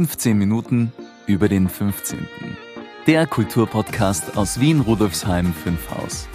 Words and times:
15 0.00 0.38
Minuten 0.38 0.94
über 1.26 1.50
den 1.50 1.68
15. 1.68 2.26
Der 3.06 3.26
Kulturpodcast 3.26 4.34
aus 4.34 4.58
Wien 4.58 4.80
Rudolfsheim 4.80 5.52
5 5.52 5.90
Haus. 5.90 6.26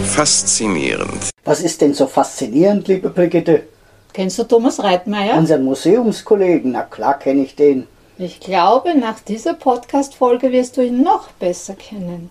Faszinierend. 0.00 1.30
Was 1.44 1.60
ist 1.60 1.80
denn 1.80 1.94
so 1.94 2.08
faszinierend, 2.08 2.88
liebe 2.88 3.10
Brigitte? 3.10 3.68
Kennst 4.12 4.40
du 4.40 4.42
Thomas 4.42 4.82
Reitmeier? 4.82 5.36
Unseren 5.36 5.62
Museumskollegen, 5.62 6.72
na 6.72 6.82
klar 6.82 7.20
kenne 7.20 7.44
ich 7.44 7.54
den. 7.54 7.86
Ich 8.24 8.38
glaube, 8.38 8.96
nach 8.96 9.18
dieser 9.18 9.54
Podcast-Folge 9.54 10.52
wirst 10.52 10.76
du 10.76 10.80
ihn 10.80 11.02
noch 11.02 11.32
besser 11.32 11.74
kennen. 11.74 12.30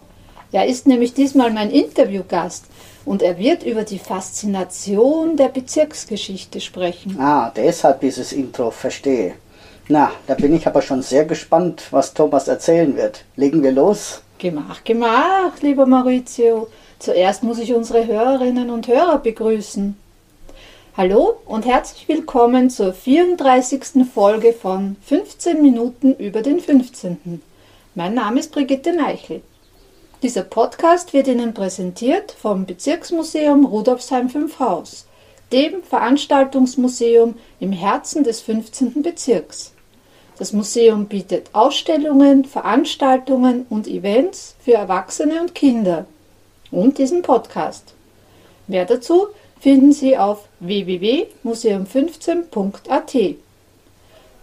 Er 0.54 0.66
ist 0.66 0.88
nämlich 0.88 1.14
diesmal 1.14 1.52
mein 1.52 1.70
Interviewgast 1.70 2.64
und 3.04 3.22
er 3.22 3.38
wird 3.38 3.64
über 3.64 3.84
die 3.84 4.00
Faszination 4.00 5.36
der 5.36 5.50
Bezirksgeschichte 5.50 6.62
sprechen. 6.62 7.20
Ah, 7.20 7.52
deshalb 7.54 8.00
dieses 8.00 8.32
Intro, 8.32 8.72
verstehe. 8.72 9.34
Na, 9.90 10.14
da 10.28 10.36
bin 10.36 10.56
ich 10.56 10.66
aber 10.66 10.82
schon 10.82 11.02
sehr 11.02 11.26
gespannt, 11.26 11.84
was 11.92 12.14
Thomas 12.14 12.48
erzählen 12.48 12.96
wird. 12.96 13.26
Legen 13.36 13.62
wir 13.62 13.74
los? 13.74 14.22
Gemach, 14.38 14.86
gemach, 14.86 15.60
lieber 15.60 15.86
Maurizio. 15.86 16.70
Zuerst 17.00 17.44
muss 17.44 17.60
ich 17.60 17.74
unsere 17.74 18.08
Hörerinnen 18.08 18.70
und 18.70 18.88
Hörer 18.88 19.18
begrüßen. 19.18 19.98
Hallo 20.98 21.38
und 21.46 21.66
herzlich 21.66 22.06
willkommen 22.10 22.70
zur 22.70 22.92
34. 22.92 24.06
Folge 24.14 24.52
von 24.52 24.98
15 25.06 25.62
Minuten 25.62 26.14
über 26.16 26.42
den 26.42 26.60
15. 26.60 27.42
Mein 27.96 28.14
Name 28.14 28.42
ist 28.42 28.52
Brigitte 28.52 28.92
Neichel. 28.92 29.42
Dieser 30.22 30.44
Podcast 30.44 31.14
wird 31.14 31.30
Ihnen 31.30 31.54
präsentiert 31.54 32.34
vom 32.34 32.66
Bezirksmuseum 32.66 33.64
Rudolfsheim 33.64 34.30
5 34.30 34.60
Haus, 34.60 35.08
dem 35.54 35.82
Veranstaltungsmuseum 35.82 37.36
im 37.62 37.72
Herzen 37.72 38.26
des 38.26 38.42
15. 38.42 39.02
Bezirks. 39.02 39.72
Das 40.38 40.52
Museum 40.52 41.06
bietet 41.06 41.52
Ausstellungen, 41.54 42.44
Veranstaltungen 42.44 43.66
und 43.70 43.88
Events 43.88 44.56
für 44.60 44.74
Erwachsene 44.74 45.40
und 45.40 45.56
Kinder 45.56 46.06
und 46.70 46.98
diesen 46.98 47.22
Podcast. 47.22 47.94
Mehr 48.68 48.86
dazu 48.86 49.28
finden 49.62 49.94
Sie 49.94 50.18
auf 50.18 50.50
www.museum15.at. 50.60 53.36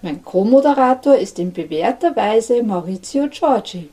Mein 0.00 0.24
Co-Moderator 0.24 1.16
ist 1.16 1.40
in 1.40 1.52
bewährter 1.52 2.14
Weise 2.14 2.62
Maurizio 2.62 3.26
Giorgi. 3.28 3.88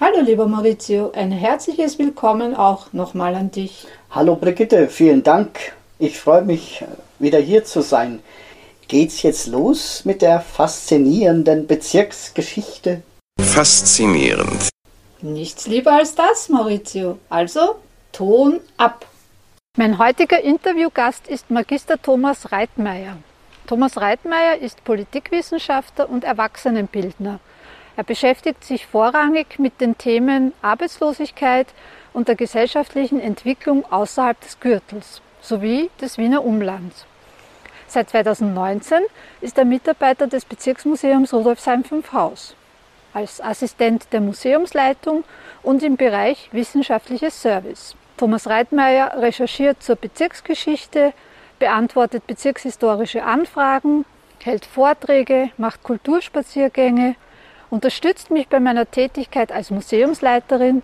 Hallo 0.00 0.22
lieber 0.22 0.48
Maurizio, 0.48 1.12
ein 1.14 1.30
herzliches 1.30 1.98
Willkommen 1.98 2.56
auch 2.56 2.94
nochmal 2.94 3.34
an 3.34 3.50
dich. 3.50 3.86
Hallo 4.10 4.36
Brigitte, 4.36 4.88
vielen 4.88 5.22
Dank. 5.22 5.74
Ich 5.98 6.18
freue 6.18 6.40
mich, 6.42 6.82
wieder 7.18 7.38
hier 7.38 7.64
zu 7.64 7.82
sein. 7.82 8.20
Geht's 8.88 9.20
jetzt 9.22 9.46
los 9.46 10.06
mit 10.06 10.22
der 10.22 10.40
faszinierenden 10.40 11.66
Bezirksgeschichte? 11.66 13.02
Faszinierend. 13.38 14.70
Nichts 15.20 15.66
lieber 15.66 15.92
als 15.92 16.14
das, 16.14 16.48
Maurizio. 16.48 17.18
Also, 17.28 17.74
Ton 18.12 18.60
ab. 18.78 19.04
Mein 19.76 19.98
heutiger 19.98 20.40
Interviewgast 20.40 21.26
ist 21.26 21.50
Magister 21.50 22.00
Thomas 22.00 22.52
Reitmeier. 22.52 23.16
Thomas 23.66 24.00
Reitmeier 24.00 24.58
ist 24.58 24.84
Politikwissenschaftler 24.84 26.08
und 26.08 26.22
Erwachsenenbildner. 26.22 27.40
Er 27.96 28.04
beschäftigt 28.04 28.62
sich 28.62 28.86
vorrangig 28.86 29.58
mit 29.58 29.80
den 29.80 29.98
Themen 29.98 30.52
Arbeitslosigkeit 30.62 31.66
und 32.12 32.28
der 32.28 32.36
gesellschaftlichen 32.36 33.18
Entwicklung 33.18 33.84
außerhalb 33.90 34.40
des 34.42 34.60
Gürtels 34.60 35.20
sowie 35.40 35.90
des 36.00 36.18
Wiener 36.18 36.44
Umlands. 36.44 37.04
Seit 37.88 38.10
2019 38.10 39.00
ist 39.40 39.58
er 39.58 39.64
Mitarbeiter 39.64 40.28
des 40.28 40.44
Bezirksmuseums 40.44 41.34
Rudolfsheim 41.34 41.82
5 41.82 42.12
Haus 42.12 42.54
als 43.12 43.40
Assistent 43.40 44.06
der 44.12 44.20
Museumsleitung 44.20 45.24
und 45.64 45.82
im 45.82 45.96
Bereich 45.96 46.48
wissenschaftliches 46.52 47.42
Service. 47.42 47.96
Thomas 48.16 48.46
Reitmeier 48.46 49.16
recherchiert 49.16 49.82
zur 49.82 49.96
Bezirksgeschichte, 49.96 51.12
beantwortet 51.58 52.26
bezirkshistorische 52.26 53.24
Anfragen, 53.24 54.04
hält 54.42 54.66
Vorträge, 54.66 55.50
macht 55.56 55.82
Kulturspaziergänge, 55.82 57.16
unterstützt 57.70 58.30
mich 58.30 58.48
bei 58.48 58.60
meiner 58.60 58.88
Tätigkeit 58.88 59.50
als 59.50 59.70
Museumsleiterin 59.70 60.82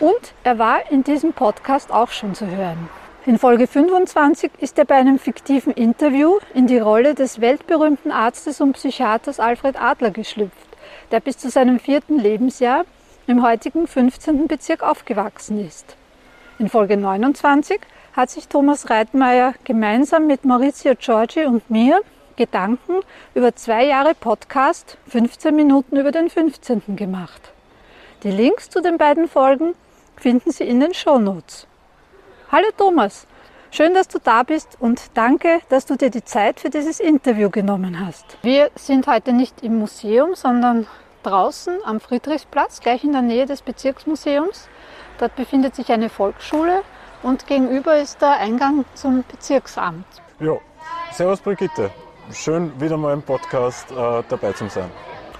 und 0.00 0.34
er 0.44 0.58
war 0.58 0.90
in 0.90 1.02
diesem 1.02 1.32
Podcast 1.32 1.90
auch 1.90 2.10
schon 2.10 2.34
zu 2.34 2.46
hören. 2.46 2.90
In 3.26 3.38
Folge 3.38 3.66
25 3.66 4.50
ist 4.58 4.78
er 4.78 4.84
bei 4.84 4.96
einem 4.96 5.18
fiktiven 5.18 5.72
Interview 5.72 6.38
in 6.54 6.66
die 6.66 6.78
Rolle 6.78 7.14
des 7.14 7.40
weltberühmten 7.40 8.10
Arztes 8.10 8.60
und 8.60 8.72
Psychiaters 8.72 9.40
Alfred 9.40 9.80
Adler 9.80 10.10
geschlüpft, 10.10 10.68
der 11.10 11.20
bis 11.20 11.38
zu 11.38 11.48
seinem 11.48 11.78
vierten 11.78 12.18
Lebensjahr 12.18 12.84
im 13.26 13.42
heutigen 13.42 13.86
15. 13.86 14.46
Bezirk 14.46 14.82
aufgewachsen 14.82 15.64
ist. 15.66 15.96
In 16.60 16.68
Folge 16.68 16.98
29 16.98 17.80
hat 18.12 18.28
sich 18.28 18.46
Thomas 18.46 18.90
Reitmeier 18.90 19.54
gemeinsam 19.64 20.26
mit 20.26 20.44
Maurizio 20.44 20.92
Giorgi 20.94 21.46
und 21.46 21.70
mir 21.70 22.02
Gedanken 22.36 23.00
über 23.34 23.56
zwei 23.56 23.86
Jahre 23.86 24.14
Podcast 24.14 24.98
15 25.08 25.56
Minuten 25.56 25.96
über 25.96 26.12
den 26.12 26.28
15. 26.28 26.96
gemacht. 26.96 27.52
Die 28.24 28.30
Links 28.30 28.68
zu 28.68 28.82
den 28.82 28.98
beiden 28.98 29.26
Folgen 29.26 29.72
finden 30.16 30.50
Sie 30.50 30.64
in 30.64 30.80
den 30.80 30.92
Shownotes. 30.92 31.66
Hallo 32.52 32.68
Thomas, 32.76 33.26
schön, 33.70 33.94
dass 33.94 34.08
du 34.08 34.18
da 34.22 34.42
bist 34.42 34.76
und 34.80 35.00
danke, 35.14 35.60
dass 35.70 35.86
du 35.86 35.96
dir 35.96 36.10
die 36.10 36.26
Zeit 36.26 36.60
für 36.60 36.68
dieses 36.68 37.00
Interview 37.00 37.48
genommen 37.48 38.06
hast. 38.06 38.36
Wir 38.42 38.70
sind 38.74 39.06
heute 39.06 39.32
nicht 39.32 39.62
im 39.62 39.78
Museum, 39.78 40.34
sondern 40.34 40.86
draußen 41.22 41.78
am 41.84 42.00
Friedrichsplatz, 42.00 42.80
gleich 42.80 43.02
in 43.02 43.12
der 43.12 43.22
Nähe 43.22 43.46
des 43.46 43.62
Bezirksmuseums. 43.62 44.68
Dort 45.20 45.36
befindet 45.36 45.74
sich 45.74 45.92
eine 45.92 46.08
Volksschule 46.08 46.80
und 47.22 47.46
gegenüber 47.46 47.98
ist 47.98 48.22
der 48.22 48.38
Eingang 48.38 48.86
zum 48.94 49.22
Bezirksamt. 49.30 50.06
Ja, 50.40 50.56
servus 51.12 51.42
Brigitte. 51.42 51.90
Schön 52.32 52.72
wieder 52.80 52.96
mal 52.96 53.12
im 53.12 53.20
Podcast 53.20 53.90
äh, 53.90 54.22
dabei 54.30 54.52
zu 54.52 54.66
sein. 54.70 54.90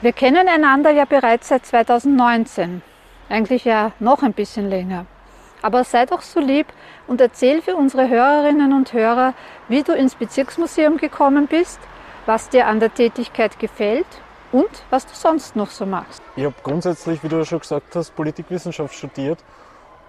Wir 0.02 0.12
kennen 0.12 0.48
einander 0.48 0.90
ja 0.90 1.06
bereits 1.06 1.48
seit 1.48 1.64
2019. 1.64 2.82
Eigentlich 3.30 3.64
ja 3.64 3.92
noch 4.00 4.22
ein 4.22 4.34
bisschen 4.34 4.68
länger. 4.68 5.06
Aber 5.62 5.82
sei 5.84 6.04
doch 6.04 6.20
so 6.20 6.40
lieb 6.40 6.66
und 7.06 7.22
erzähl 7.22 7.62
für 7.62 7.74
unsere 7.74 8.10
Hörerinnen 8.10 8.74
und 8.74 8.92
Hörer, 8.92 9.32
wie 9.68 9.82
du 9.82 9.94
ins 9.94 10.14
Bezirksmuseum 10.14 10.98
gekommen 10.98 11.46
bist, 11.46 11.80
was 12.26 12.50
dir 12.50 12.66
an 12.66 12.80
der 12.80 12.92
Tätigkeit 12.92 13.58
gefällt 13.58 14.06
und 14.52 14.84
was 14.90 15.06
du 15.06 15.14
sonst 15.14 15.56
noch 15.56 15.70
so 15.70 15.86
machst. 15.86 16.20
Ich 16.36 16.44
habe 16.44 16.54
grundsätzlich, 16.62 17.22
wie 17.22 17.28
du 17.28 17.36
ja 17.36 17.46
schon 17.46 17.60
gesagt 17.60 17.96
hast, 17.96 18.14
Politikwissenschaft 18.14 18.94
studiert 18.94 19.38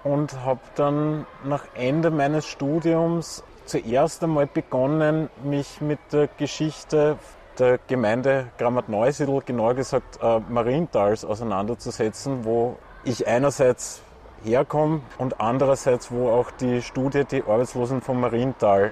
und 0.04 0.44
habe 0.44 0.62
dann 0.76 1.26
nach 1.44 1.64
Ende 1.76 2.10
meines 2.10 2.46
Studiums 2.46 3.44
zuerst 3.66 4.24
einmal 4.24 4.48
begonnen, 4.48 5.30
mich 5.44 5.82
mit 5.82 6.00
der 6.12 6.28
Geschichte 6.28 7.18
der 7.60 7.80
Gemeinde 7.88 8.48
Grammat-Neusiedl, 8.58 9.42
genauer 9.46 9.76
gesagt 9.76 10.20
äh, 10.22 10.40
Marientals, 10.50 11.24
auseinanderzusetzen, 11.26 12.44
wo 12.46 12.78
ich 13.04 13.28
einerseits 13.28 14.02
herkomme 14.44 15.02
und 15.18 15.40
andererseits, 15.40 16.12
wo 16.12 16.30
auch 16.30 16.52
die 16.52 16.82
Studie 16.82 17.24
Die 17.26 17.44
Arbeitslosen 17.44 18.02
von 18.02 18.20
Mariental 18.20 18.92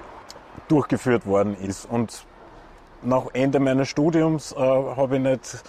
durchgeführt 0.68 1.26
worden 1.26 1.56
ist. 1.56 1.86
Und 1.90 2.24
nach 3.02 3.26
Ende 3.32 3.58
meines 3.58 3.88
Studiums 3.88 4.52
äh, 4.52 4.56
habe 4.58 5.16
ich 5.16 5.22
nicht 5.22 5.64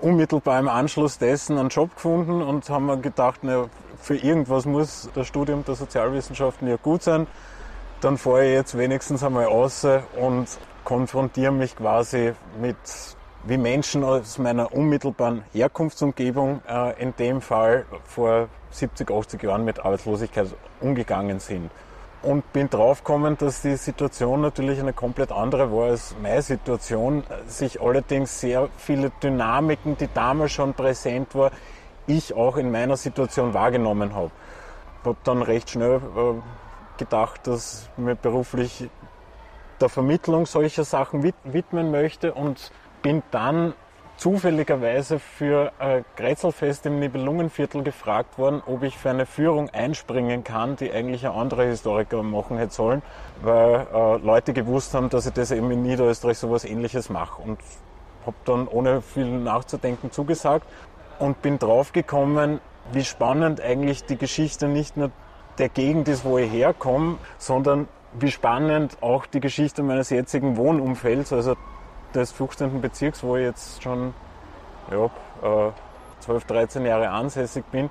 unmittelbar 0.00 0.58
im 0.58 0.68
Anschluss 0.68 1.18
dessen 1.18 1.58
einen 1.58 1.68
Job 1.68 1.94
gefunden 1.94 2.42
und 2.42 2.68
haben 2.68 2.86
mir 2.86 2.98
gedacht, 2.98 3.40
na, 3.42 3.66
für 4.00 4.16
irgendwas 4.16 4.66
muss 4.66 5.08
das 5.14 5.26
Studium 5.26 5.64
der 5.64 5.74
Sozialwissenschaften 5.74 6.68
ja 6.68 6.76
gut 6.76 7.02
sein. 7.02 7.26
Dann 8.00 8.18
fahre 8.18 8.44
ich 8.44 8.52
jetzt 8.52 8.76
wenigstens 8.76 9.24
einmal 9.24 9.46
raus 9.46 9.86
und 10.20 10.46
konfrontiere 10.84 11.52
mich 11.52 11.74
quasi 11.74 12.34
mit, 12.60 12.76
wie 13.44 13.56
Menschen 13.56 14.04
aus 14.04 14.38
meiner 14.38 14.72
unmittelbaren 14.72 15.42
Herkunftsumgebung 15.52 16.60
äh, 16.68 17.02
in 17.02 17.16
dem 17.16 17.40
Fall 17.40 17.86
vor 18.04 18.48
70, 18.72 19.10
80 19.10 19.42
Jahren 19.42 19.64
mit 19.64 19.78
Arbeitslosigkeit 19.78 20.48
umgegangen 20.80 21.40
sind 21.40 21.70
und 22.24 22.52
bin 22.52 22.70
draufgekommen, 22.70 23.36
dass 23.38 23.62
die 23.62 23.76
Situation 23.76 24.40
natürlich 24.40 24.80
eine 24.80 24.92
komplett 24.92 25.30
andere 25.30 25.70
war 25.70 25.90
als 25.90 26.14
meine 26.20 26.42
Situation, 26.42 27.22
sich 27.46 27.80
allerdings 27.80 28.40
sehr 28.40 28.68
viele 28.76 29.10
Dynamiken, 29.22 29.96
die 29.96 30.08
damals 30.12 30.52
schon 30.52 30.74
präsent 30.74 31.34
war, 31.34 31.50
ich 32.06 32.34
auch 32.34 32.56
in 32.56 32.70
meiner 32.70 32.96
Situation 32.96 33.54
wahrgenommen 33.54 34.14
habe. 34.14 34.30
Ich 35.00 35.06
habe 35.06 35.18
dann 35.24 35.42
recht 35.42 35.70
schnell 35.70 35.96
äh, 35.96 36.98
gedacht, 36.98 37.46
dass 37.46 37.90
ich 37.96 38.02
mir 38.02 38.16
beruflich 38.16 38.88
der 39.80 39.88
Vermittlung 39.88 40.46
solcher 40.46 40.84
Sachen 40.84 41.22
widmen 41.22 41.90
möchte 41.90 42.32
und 42.32 42.70
bin 43.02 43.22
dann 43.30 43.74
zufälligerweise 44.16 45.18
für 45.18 45.72
ein 45.78 46.04
Grätzelfest 46.16 46.86
im 46.86 46.98
Nibelungenviertel 46.98 47.82
gefragt 47.82 48.38
worden, 48.38 48.62
ob 48.66 48.82
ich 48.82 48.96
für 48.96 49.10
eine 49.10 49.26
Führung 49.26 49.70
einspringen 49.70 50.44
kann, 50.44 50.76
die 50.76 50.92
eigentlich 50.92 51.26
ein 51.26 51.32
anderer 51.32 51.64
Historiker 51.64 52.22
machen 52.22 52.56
hätte 52.56 52.74
sollen, 52.74 53.02
weil 53.42 53.86
äh, 53.92 54.16
Leute 54.18 54.52
gewusst 54.52 54.94
haben, 54.94 55.10
dass 55.10 55.26
ich 55.26 55.32
das 55.32 55.50
eben 55.50 55.70
in 55.70 55.82
Niederösterreich 55.82 56.38
sowas 56.38 56.64
ähnliches 56.64 57.10
mache. 57.10 57.42
Und 57.42 57.58
habe 58.24 58.36
dann 58.44 58.68
ohne 58.68 59.02
viel 59.02 59.26
nachzudenken 59.26 60.10
zugesagt 60.10 60.66
und 61.18 61.42
bin 61.42 61.58
draufgekommen, 61.58 62.60
wie 62.92 63.04
spannend 63.04 63.60
eigentlich 63.60 64.04
die 64.04 64.16
Geschichte 64.16 64.68
nicht 64.68 64.96
nur 64.96 65.10
der 65.58 65.68
Gegend 65.68 66.08
ist, 66.08 66.24
wo 66.24 66.38
ich 66.38 66.50
herkomme, 66.50 67.18
sondern 67.38 67.88
wie 68.18 68.30
spannend 68.30 68.96
auch 69.00 69.26
die 69.26 69.40
Geschichte 69.40 69.82
meines 69.82 70.10
jetzigen 70.10 70.56
Wohnumfelds, 70.56 71.32
also 71.32 71.56
des 72.14 72.32
15. 72.32 72.80
Bezirks, 72.80 73.22
wo 73.22 73.36
ich 73.36 73.44
jetzt 73.44 73.82
schon 73.82 74.14
ja, 74.90 75.10
12, 76.20 76.44
13 76.44 76.86
Jahre 76.86 77.10
ansässig 77.10 77.64
bin, 77.66 77.90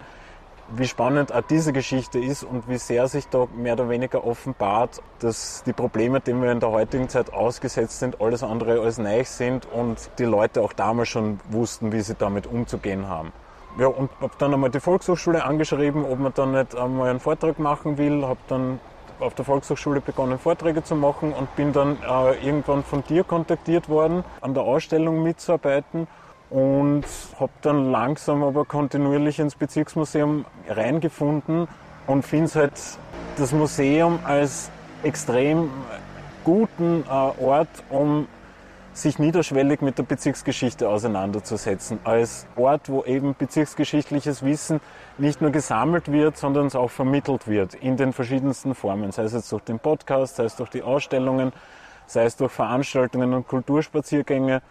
wie 0.69 0.87
spannend 0.87 1.33
auch 1.33 1.41
diese 1.41 1.73
Geschichte 1.73 2.19
ist 2.19 2.43
und 2.43 2.69
wie 2.69 2.77
sehr 2.77 3.07
sich 3.07 3.27
da 3.27 3.47
mehr 3.55 3.73
oder 3.73 3.89
weniger 3.89 4.23
offenbart, 4.25 5.01
dass 5.19 5.63
die 5.63 5.73
Probleme, 5.73 6.21
denen 6.21 6.41
wir 6.41 6.51
in 6.51 6.59
der 6.59 6.69
heutigen 6.69 7.09
Zeit 7.09 7.33
ausgesetzt 7.33 7.99
sind, 7.99 8.21
alles 8.21 8.43
andere 8.43 8.79
als 8.81 8.97
neu 8.97 9.23
sind 9.23 9.67
und 9.71 10.09
die 10.19 10.25
Leute 10.25 10.61
auch 10.61 10.73
damals 10.73 11.09
schon 11.09 11.39
wussten, 11.49 11.91
wie 11.91 12.01
sie 12.01 12.15
damit 12.15 12.47
umzugehen 12.47 13.07
haben. 13.07 13.31
Ja, 13.77 13.87
und 13.87 14.09
habe 14.21 14.33
dann 14.37 14.53
einmal 14.53 14.69
die 14.69 14.79
Volkshochschule 14.79 15.43
angeschrieben, 15.43 16.05
ob 16.05 16.19
man 16.19 16.33
dann 16.33 16.51
nicht 16.51 16.75
einmal 16.75 17.09
einen 17.09 17.19
Vortrag 17.19 17.59
machen 17.59 17.97
will, 17.97 18.25
habe 18.25 18.39
dann 18.47 18.79
auf 19.23 19.33
der 19.33 19.45
Volkshochschule 19.45 20.01
begonnen, 20.01 20.37
Vorträge 20.37 20.83
zu 20.83 20.95
machen 20.95 21.33
und 21.33 21.55
bin 21.55 21.73
dann 21.73 21.97
äh, 22.03 22.45
irgendwann 22.45 22.83
von 22.83 23.03
dir 23.03 23.23
kontaktiert 23.23 23.89
worden, 23.89 24.23
an 24.41 24.53
der 24.53 24.63
Ausstellung 24.63 25.23
mitzuarbeiten 25.23 26.07
und 26.49 27.05
habe 27.39 27.51
dann 27.61 27.91
langsam 27.91 28.43
aber 28.43 28.65
kontinuierlich 28.65 29.39
ins 29.39 29.55
Bezirksmuseum 29.55 30.45
reingefunden 30.67 31.67
und 32.05 32.23
finde 32.23 32.45
es 32.45 32.55
halt 32.55 32.73
das 33.37 33.51
Museum 33.51 34.19
als 34.23 34.69
extrem 35.01 35.71
guten 36.43 37.03
äh, 37.09 37.43
Ort, 37.43 37.69
um 37.89 38.27
sich 38.93 39.17
niederschwellig 39.17 39.81
mit 39.81 39.97
der 39.97 40.03
Bezirksgeschichte 40.03 40.87
auseinanderzusetzen. 40.87 41.99
Als 42.03 42.45
Ort, 42.55 42.89
wo 42.89 43.03
eben 43.03 43.35
bezirksgeschichtliches 43.35 44.43
Wissen 44.43 44.79
nicht 45.17 45.41
nur 45.41 45.51
gesammelt 45.51 46.11
wird, 46.11 46.37
sondern 46.37 46.67
es 46.67 46.75
auch 46.75 46.91
vermittelt 46.91 47.47
wird 47.47 47.73
in 47.73 47.97
den 47.97 48.13
verschiedensten 48.13 48.75
Formen. 48.75 49.11
Sei 49.11 49.23
es 49.23 49.33
jetzt 49.33 49.51
durch 49.51 49.63
den 49.63 49.79
Podcast, 49.79 50.35
sei 50.35 50.45
es 50.45 50.55
durch 50.55 50.69
die 50.69 50.83
Ausstellungen, 50.83 51.51
sei 52.05 52.25
es 52.25 52.35
durch 52.35 52.51
Veranstaltungen 52.51 53.33
und 53.33 53.47
Kulturspaziergänge. 53.47 54.61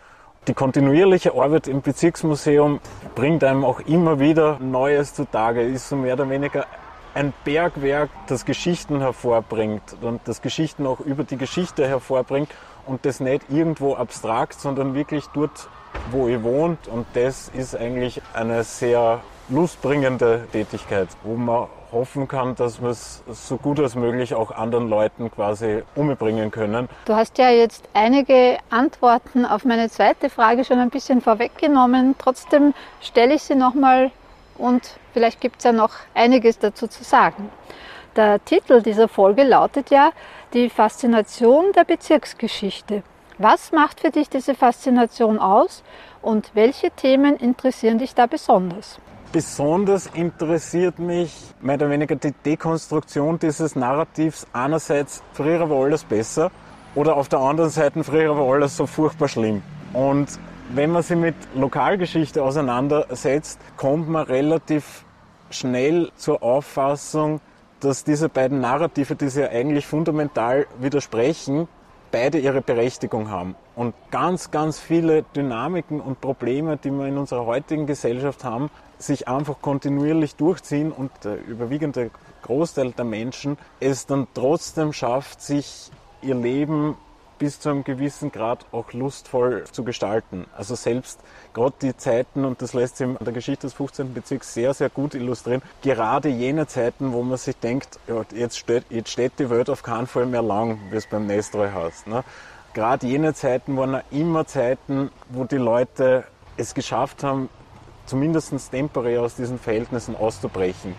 Die 0.48 0.54
kontinuierliche 0.54 1.34
Arbeit 1.34 1.68
im 1.68 1.82
Bezirksmuseum 1.82 2.80
bringt 3.14 3.44
einem 3.44 3.64
auch 3.64 3.80
immer 3.80 4.18
wieder 4.18 4.58
Neues 4.60 5.14
zutage, 5.14 5.62
ist 5.62 5.88
so 5.88 5.96
mehr 5.96 6.14
oder 6.14 6.28
weniger 6.30 6.66
ein 7.14 7.32
Bergwerk, 7.44 8.10
das 8.26 8.44
Geschichten 8.44 9.00
hervorbringt 9.00 9.96
und 10.00 10.20
das 10.24 10.42
Geschichten 10.42 10.86
auch 10.86 11.00
über 11.00 11.24
die 11.24 11.36
Geschichte 11.36 11.86
hervorbringt 11.86 12.48
und 12.86 13.04
das 13.04 13.20
nicht 13.20 13.44
irgendwo 13.48 13.94
abstrakt, 13.94 14.60
sondern 14.60 14.94
wirklich 14.94 15.26
dort, 15.34 15.68
wo 16.10 16.28
ihr 16.28 16.42
wohnt. 16.42 16.88
Und 16.88 17.06
das 17.14 17.50
ist 17.54 17.76
eigentlich 17.76 18.22
eine 18.34 18.64
sehr 18.64 19.20
lustbringende 19.48 20.46
Tätigkeit, 20.52 21.08
wo 21.22 21.34
man 21.34 21.68
hoffen 21.92 22.26
kann, 22.26 22.54
dass 22.54 22.80
wir 22.80 22.88
es 22.88 23.22
so 23.28 23.58
gut 23.58 23.78
als 23.78 23.94
möglich 23.94 24.34
auch 24.34 24.50
anderen 24.50 24.88
Leuten 24.88 25.30
quasi 25.30 25.82
umbringen 25.94 26.50
können. 26.50 26.88
Du 27.04 27.14
hast 27.14 27.36
ja 27.38 27.50
jetzt 27.50 27.88
einige 27.92 28.58
Antworten 28.70 29.44
auf 29.44 29.64
meine 29.64 29.90
zweite 29.90 30.30
Frage 30.30 30.64
schon 30.64 30.78
ein 30.78 30.90
bisschen 30.90 31.20
vorweggenommen. 31.20 32.14
Trotzdem 32.18 32.72
stelle 33.00 33.34
ich 33.34 33.42
sie 33.42 33.54
nochmal 33.54 34.10
und 34.56 34.96
vielleicht 35.12 35.40
gibt 35.40 35.58
es 35.58 35.64
ja 35.64 35.72
noch 35.72 35.90
einiges 36.14 36.58
dazu 36.58 36.86
zu 36.86 37.04
sagen. 37.04 37.50
Der 38.16 38.42
Titel 38.44 38.82
dieser 38.82 39.08
Folge 39.08 39.42
lautet 39.42 39.90
ja 39.90 40.12
die 40.54 40.68
Faszination 40.68 41.72
der 41.72 41.84
Bezirksgeschichte. 41.84 43.02
Was 43.38 43.72
macht 43.72 44.00
für 44.00 44.10
dich 44.10 44.28
diese 44.28 44.54
Faszination 44.54 45.38
aus 45.38 45.82
und 46.20 46.50
welche 46.54 46.90
Themen 46.90 47.36
interessieren 47.36 47.98
dich 47.98 48.14
da 48.14 48.26
besonders? 48.26 48.98
Besonders 49.32 50.08
interessiert 50.08 50.98
mich 50.98 51.34
mehr 51.62 51.76
oder 51.76 51.88
weniger 51.88 52.16
die 52.16 52.32
Dekonstruktion 52.44 53.38
dieses 53.38 53.74
Narrativs. 53.74 54.46
Einerseits, 54.52 55.22
früher 55.32 55.68
war 55.70 55.84
alles 55.84 56.04
besser 56.04 56.50
oder 56.94 57.16
auf 57.16 57.30
der 57.30 57.38
anderen 57.38 57.70
Seite, 57.70 58.04
früher 58.04 58.36
war 58.36 58.52
alles 58.52 58.76
so 58.76 58.86
furchtbar 58.86 59.28
schlimm. 59.28 59.62
Und 59.94 60.28
wenn 60.74 60.90
man 60.90 61.02
sich 61.02 61.16
mit 61.16 61.34
Lokalgeschichte 61.54 62.42
auseinandersetzt, 62.42 63.58
kommt 63.78 64.08
man 64.08 64.26
relativ 64.26 65.04
schnell 65.48 66.10
zur 66.16 66.42
Auffassung, 66.42 67.40
dass 67.82 68.04
diese 68.04 68.28
beiden 68.28 68.60
Narrative, 68.60 69.16
die 69.16 69.28
sich 69.28 69.42
ja 69.42 69.50
eigentlich 69.50 69.86
fundamental 69.86 70.66
widersprechen, 70.78 71.68
beide 72.12 72.38
ihre 72.38 72.60
Berechtigung 72.60 73.30
haben. 73.30 73.56
Und 73.74 73.94
ganz, 74.10 74.50
ganz 74.50 74.78
viele 74.78 75.24
Dynamiken 75.34 76.00
und 76.00 76.20
Probleme, 76.20 76.76
die 76.76 76.90
wir 76.90 77.06
in 77.06 77.18
unserer 77.18 77.46
heutigen 77.46 77.86
Gesellschaft 77.86 78.44
haben, 78.44 78.70
sich 78.98 79.26
einfach 79.26 79.60
kontinuierlich 79.60 80.36
durchziehen 80.36 80.92
und 80.92 81.10
der 81.24 81.44
überwiegende 81.44 82.10
Großteil 82.42 82.92
der 82.92 83.04
Menschen 83.04 83.56
es 83.80 84.06
dann 84.06 84.28
trotzdem 84.34 84.92
schafft, 84.92 85.40
sich 85.40 85.90
ihr 86.20 86.36
Leben 86.36 86.96
bis 87.42 87.58
zu 87.58 87.70
einem 87.70 87.82
gewissen 87.82 88.30
Grad 88.30 88.66
auch 88.70 88.92
lustvoll 88.92 89.64
zu 89.72 89.82
gestalten. 89.82 90.46
Also 90.56 90.76
selbst 90.76 91.18
gerade 91.52 91.74
die 91.82 91.96
Zeiten, 91.96 92.44
und 92.44 92.62
das 92.62 92.72
lässt 92.72 92.98
sich 92.98 93.08
in 93.08 93.16
der 93.18 93.32
Geschichte 93.32 93.66
des 93.66 93.74
15. 93.74 94.14
Bezirks 94.14 94.54
sehr, 94.54 94.72
sehr 94.74 94.88
gut 94.88 95.16
illustrieren, 95.16 95.60
gerade 95.82 96.28
jene 96.28 96.68
Zeiten, 96.68 97.12
wo 97.12 97.24
man 97.24 97.38
sich 97.38 97.56
denkt, 97.56 97.98
jetzt, 98.32 98.58
steht, 98.60 98.84
jetzt 98.90 99.10
steht 99.10 99.32
die 99.40 99.50
Welt 99.50 99.70
auf 99.70 99.82
keinen 99.82 100.06
Fall 100.06 100.26
mehr 100.26 100.40
lang, 100.40 100.78
wie 100.90 100.96
es 100.96 101.08
beim 101.08 101.26
Nestroy 101.26 101.68
heißt. 101.68 102.06
Ne? 102.06 102.22
Gerade 102.74 103.08
jene 103.08 103.34
Zeiten 103.34 103.76
waren 103.76 104.02
immer 104.12 104.46
Zeiten, 104.46 105.10
wo 105.28 105.42
die 105.42 105.56
Leute 105.56 106.22
es 106.56 106.74
geschafft 106.74 107.24
haben, 107.24 107.48
zumindest 108.06 108.54
temporär 108.70 109.20
aus 109.22 109.34
diesen 109.34 109.58
Verhältnissen 109.58 110.14
auszubrechen. 110.14 110.94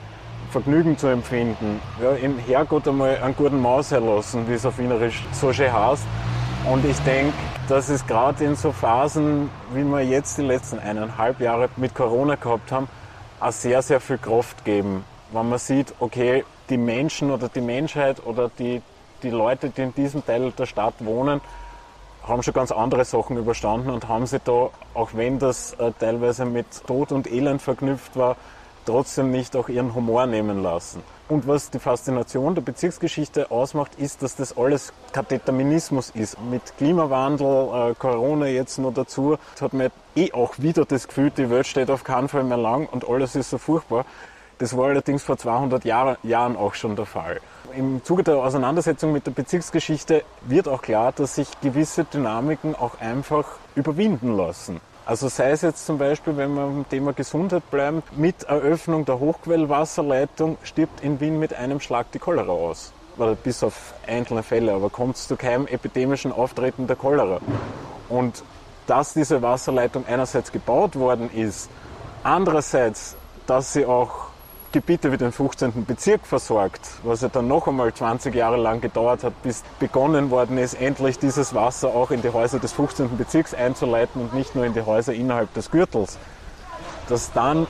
Vergnügen 0.53 0.97
zu 0.99 1.07
empfinden, 1.07 1.79
ja, 1.99 2.11
im 2.11 2.37
Herrgott 2.37 2.87
einmal 2.87 3.17
einen 3.17 3.35
guten 3.35 3.59
Maus 3.59 3.89
herlassen, 3.89 4.47
wie 4.47 4.53
es 4.53 4.65
auf 4.65 4.77
Wienerisch 4.77 5.23
so 5.31 5.51
schön 5.51 5.73
heißt. 5.73 6.03
Und 6.65 6.85
ich 6.85 6.97
denke, 6.99 7.33
dass 7.67 7.89
es 7.89 8.07
gerade 8.07 8.45
in 8.45 8.55
so 8.55 8.71
Phasen, 8.71 9.49
wie 9.73 9.83
wir 9.83 10.01
jetzt 10.01 10.37
die 10.37 10.43
letzten 10.43 10.79
eineinhalb 10.79 11.41
Jahre 11.41 11.67
mit 11.75 11.93
Corona 11.93 12.35
gehabt 12.35 12.71
haben, 12.71 12.87
auch 13.41 13.51
sehr, 13.51 13.81
sehr 13.81 13.99
viel 13.99 14.17
Kraft 14.17 14.63
geben. 14.63 15.03
Wenn 15.33 15.49
man 15.49 15.59
sieht, 15.59 15.93
okay, 15.99 16.45
die 16.69 16.77
Menschen 16.77 17.31
oder 17.31 17.49
die 17.49 17.59
Menschheit 17.59 18.25
oder 18.25 18.49
die, 18.57 18.81
die 19.23 19.29
Leute, 19.29 19.71
die 19.71 19.81
in 19.81 19.93
diesem 19.93 20.25
Teil 20.25 20.51
der 20.51 20.65
Stadt 20.65 20.93
wohnen, 20.99 21.41
haben 22.25 22.41
schon 22.43 22.53
ganz 22.53 22.71
andere 22.71 23.03
Sachen 23.03 23.35
überstanden 23.35 23.89
und 23.89 24.07
haben 24.07 24.25
sich 24.25 24.41
da, 24.43 24.69
auch 24.93 25.09
wenn 25.13 25.39
das 25.39 25.73
äh, 25.73 25.91
teilweise 25.99 26.45
mit 26.45 26.65
Tod 26.87 27.11
und 27.11 27.29
Elend 27.29 27.61
verknüpft 27.61 28.15
war, 28.15 28.37
trotzdem 28.85 29.31
nicht 29.31 29.57
auch 29.57 29.67
ihren 29.67 29.93
Humor 29.93 30.27
nehmen 30.27 30.63
lassen. 30.63 31.03
Und 31.29 31.47
was 31.47 31.69
die 31.69 31.79
Faszination 31.79 32.53
der 32.53 32.61
Bezirksgeschichte 32.61 33.49
ausmacht, 33.49 33.91
ist, 33.97 34.21
dass 34.21 34.35
das 34.35 34.57
alles 34.57 34.91
Determinismus 35.31 36.09
ist. 36.09 36.37
Mit 36.41 36.77
Klimawandel, 36.77 37.91
äh, 37.91 37.95
Corona 37.95 38.47
jetzt 38.47 38.77
noch 38.77 38.93
dazu, 38.93 39.37
hat 39.61 39.73
man 39.73 39.89
eh 40.15 40.33
auch 40.33 40.59
wieder 40.59 40.85
das 40.85 41.07
Gefühl, 41.07 41.31
die 41.31 41.49
Welt 41.49 41.65
steht 41.65 41.89
auf 41.89 42.03
keinen 42.03 42.27
Fall 42.27 42.43
mehr 42.43 42.57
lang 42.57 42.87
und 42.91 43.07
alles 43.07 43.35
ist 43.35 43.49
so 43.49 43.57
furchtbar. 43.57 44.05
Das 44.57 44.77
war 44.77 44.89
allerdings 44.89 45.23
vor 45.23 45.37
200 45.37 45.85
Jahr, 45.85 46.17
Jahren 46.23 46.55
auch 46.57 46.73
schon 46.73 46.95
der 46.95 47.05
Fall. 47.05 47.39
Im 47.75 48.03
Zuge 48.03 48.23
der 48.23 48.37
Auseinandersetzung 48.37 49.11
mit 49.11 49.25
der 49.25 49.31
Bezirksgeschichte 49.31 50.23
wird 50.41 50.67
auch 50.67 50.81
klar, 50.81 51.11
dass 51.11 51.35
sich 51.35 51.47
gewisse 51.61 52.03
Dynamiken 52.03 52.75
auch 52.75 52.99
einfach 52.99 53.57
überwinden 53.75 54.35
lassen. 54.35 54.79
Also 55.05 55.27
sei 55.27 55.51
es 55.51 55.61
jetzt 55.61 55.85
zum 55.85 55.97
Beispiel, 55.97 56.37
wenn 56.37 56.53
wir 56.53 56.65
beim 56.65 56.87
Thema 56.87 57.11
Gesundheit 57.11 57.69
bleiben, 57.69 58.03
mit 58.15 58.43
Eröffnung 58.43 59.03
der 59.03 59.19
Hochquellwasserleitung 59.19 60.57
stirbt 60.63 61.03
in 61.03 61.19
Wien 61.19 61.39
mit 61.39 61.53
einem 61.53 61.81
Schlag 61.81 62.09
die 62.13 62.19
Cholera 62.19 62.51
aus. 62.51 62.93
Oder 63.17 63.35
bis 63.35 63.63
auf 63.63 63.93
einzelne 64.07 64.43
Fälle, 64.43 64.73
aber 64.73 64.89
kommt 64.89 65.17
es 65.17 65.27
zu 65.27 65.35
keinem 65.35 65.67
epidemischen 65.67 66.31
Auftreten 66.31 66.87
der 66.87 66.95
Cholera. 66.95 67.41
Und 68.07 68.43
dass 68.87 69.13
diese 69.13 69.41
Wasserleitung 69.41 70.05
einerseits 70.07 70.51
gebaut 70.51 70.95
worden 70.95 71.29
ist, 71.33 71.69
andererseits, 72.23 73.17
dass 73.45 73.73
sie 73.73 73.85
auch 73.85 74.27
Gebiete 74.73 75.11
wie 75.11 75.17
den 75.17 75.31
15. 75.31 75.85
Bezirk 75.85 76.25
versorgt, 76.25 76.81
was 77.03 77.21
ja 77.21 77.29
dann 77.29 77.47
noch 77.47 77.67
einmal 77.67 77.93
20 77.93 78.33
Jahre 78.33 78.57
lang 78.57 78.81
gedauert 78.81 79.23
hat, 79.23 79.39
bis 79.43 79.63
begonnen 79.79 80.31
worden 80.31 80.57
ist, 80.57 80.73
endlich 80.73 81.19
dieses 81.19 81.53
Wasser 81.53 81.89
auch 81.89 82.09
in 82.09 82.23
die 82.23 82.29
Häuser 82.29 82.57
des 82.57 82.73
15. 82.73 83.15
Bezirks 83.15 83.53
einzuleiten 83.53 84.19
und 84.19 84.33
nicht 84.33 84.55
nur 84.55 84.65
in 84.65 84.73
die 84.73 84.81
Häuser 84.81 85.13
innerhalb 85.13 85.53
des 85.53 85.69
Gürtels. 85.69 86.17
Dass 87.07 87.31
dann 87.33 87.67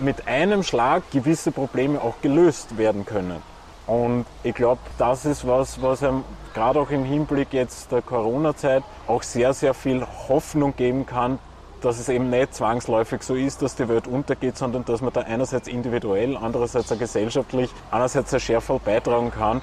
mit 0.00 0.26
einem 0.26 0.64
Schlag 0.64 1.08
gewisse 1.12 1.52
Probleme 1.52 2.02
auch 2.02 2.20
gelöst 2.20 2.76
werden 2.76 3.06
können. 3.06 3.40
Und 3.86 4.26
ich 4.42 4.56
glaube, 4.56 4.80
das 4.98 5.24
ist 5.26 5.46
was, 5.46 5.80
was 5.82 6.02
einem 6.02 6.24
gerade 6.52 6.80
auch 6.80 6.90
im 6.90 7.04
Hinblick 7.04 7.52
jetzt 7.52 7.92
der 7.92 8.02
Corona-Zeit 8.02 8.82
auch 9.06 9.22
sehr, 9.22 9.54
sehr 9.54 9.72
viel 9.72 10.04
Hoffnung 10.28 10.74
geben 10.74 11.06
kann, 11.06 11.38
dass 11.84 11.98
es 11.98 12.08
eben 12.08 12.30
nicht 12.30 12.54
zwangsläufig 12.54 13.22
so 13.22 13.34
ist, 13.34 13.60
dass 13.60 13.76
die 13.76 13.88
Welt 13.88 14.06
untergeht, 14.06 14.56
sondern 14.56 14.84
dass 14.84 15.02
man 15.02 15.12
da 15.12 15.20
einerseits 15.20 15.68
individuell, 15.68 16.36
andererseits 16.36 16.90
auch 16.90 16.98
gesellschaftlich, 16.98 17.70
einerseits 17.90 18.30
sehr 18.30 18.40
schärfer 18.40 18.78
beitragen 18.78 19.30
kann 19.30 19.60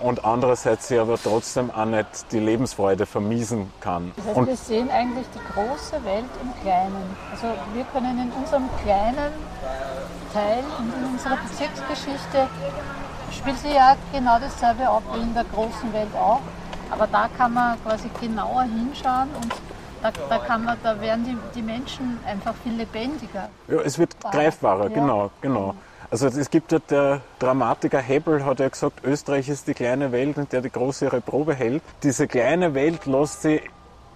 und 0.00 0.24
andererseits 0.24 0.88
sie 0.88 0.98
aber 0.98 1.18
trotzdem 1.20 1.70
auch 1.72 1.84
nicht 1.84 2.30
die 2.30 2.38
Lebensfreude 2.38 3.06
vermiesen 3.06 3.72
kann. 3.80 4.12
Das 4.16 4.26
heißt, 4.26 4.36
und 4.36 4.46
wir 4.46 4.56
sehen 4.56 4.90
eigentlich 4.90 5.26
die 5.34 5.52
große 5.52 6.04
Welt 6.04 6.30
im 6.40 6.62
Kleinen. 6.62 7.16
Also 7.32 7.48
wir 7.74 7.84
können 7.92 8.18
in 8.20 8.30
unserem 8.30 8.68
kleinen 8.84 9.32
Teil, 10.32 10.62
in 10.78 11.12
unserer 11.12 11.38
Bezirksgeschichte, 11.38 12.46
spielt 13.32 13.58
sich 13.58 13.74
ja 13.74 13.96
genau 14.12 14.38
dasselbe 14.38 14.88
ab 14.88 15.02
wie 15.12 15.20
in 15.22 15.34
der 15.34 15.44
großen 15.44 15.92
Welt 15.92 16.14
auch. 16.14 16.40
Aber 16.90 17.06
da 17.06 17.28
kann 17.36 17.52
man 17.52 17.82
quasi 17.84 18.08
genauer 18.20 18.62
hinschauen 18.62 19.28
und 19.42 19.52
da, 20.02 20.12
da, 20.28 20.38
kann 20.38 20.64
man, 20.64 20.76
da 20.82 21.00
werden 21.00 21.24
die, 21.24 21.36
die 21.58 21.62
Menschen 21.62 22.18
einfach 22.26 22.54
viel 22.62 22.74
lebendiger. 22.74 23.48
Ja, 23.68 23.80
es 23.80 23.98
wird 23.98 24.16
greifbarer, 24.20 24.88
ja. 24.88 24.94
genau, 24.94 25.30
genau. 25.40 25.74
Also 26.10 26.26
es 26.26 26.48
gibt 26.48 26.72
ja 26.72 26.78
der 26.78 27.20
Dramatiker 27.38 28.00
Hebel 28.00 28.44
hat 28.44 28.60
ja 28.60 28.68
gesagt, 28.68 29.04
Österreich 29.04 29.48
ist 29.50 29.68
die 29.68 29.74
kleine 29.74 30.10
Welt, 30.10 30.38
in 30.38 30.48
der 30.48 30.62
die 30.62 30.70
große 30.70 31.04
ihre 31.04 31.20
Probe 31.20 31.54
hält. 31.54 31.82
Diese 32.02 32.26
kleine 32.26 32.72
Welt 32.74 33.04
lässt 33.04 33.42
sie 33.42 33.60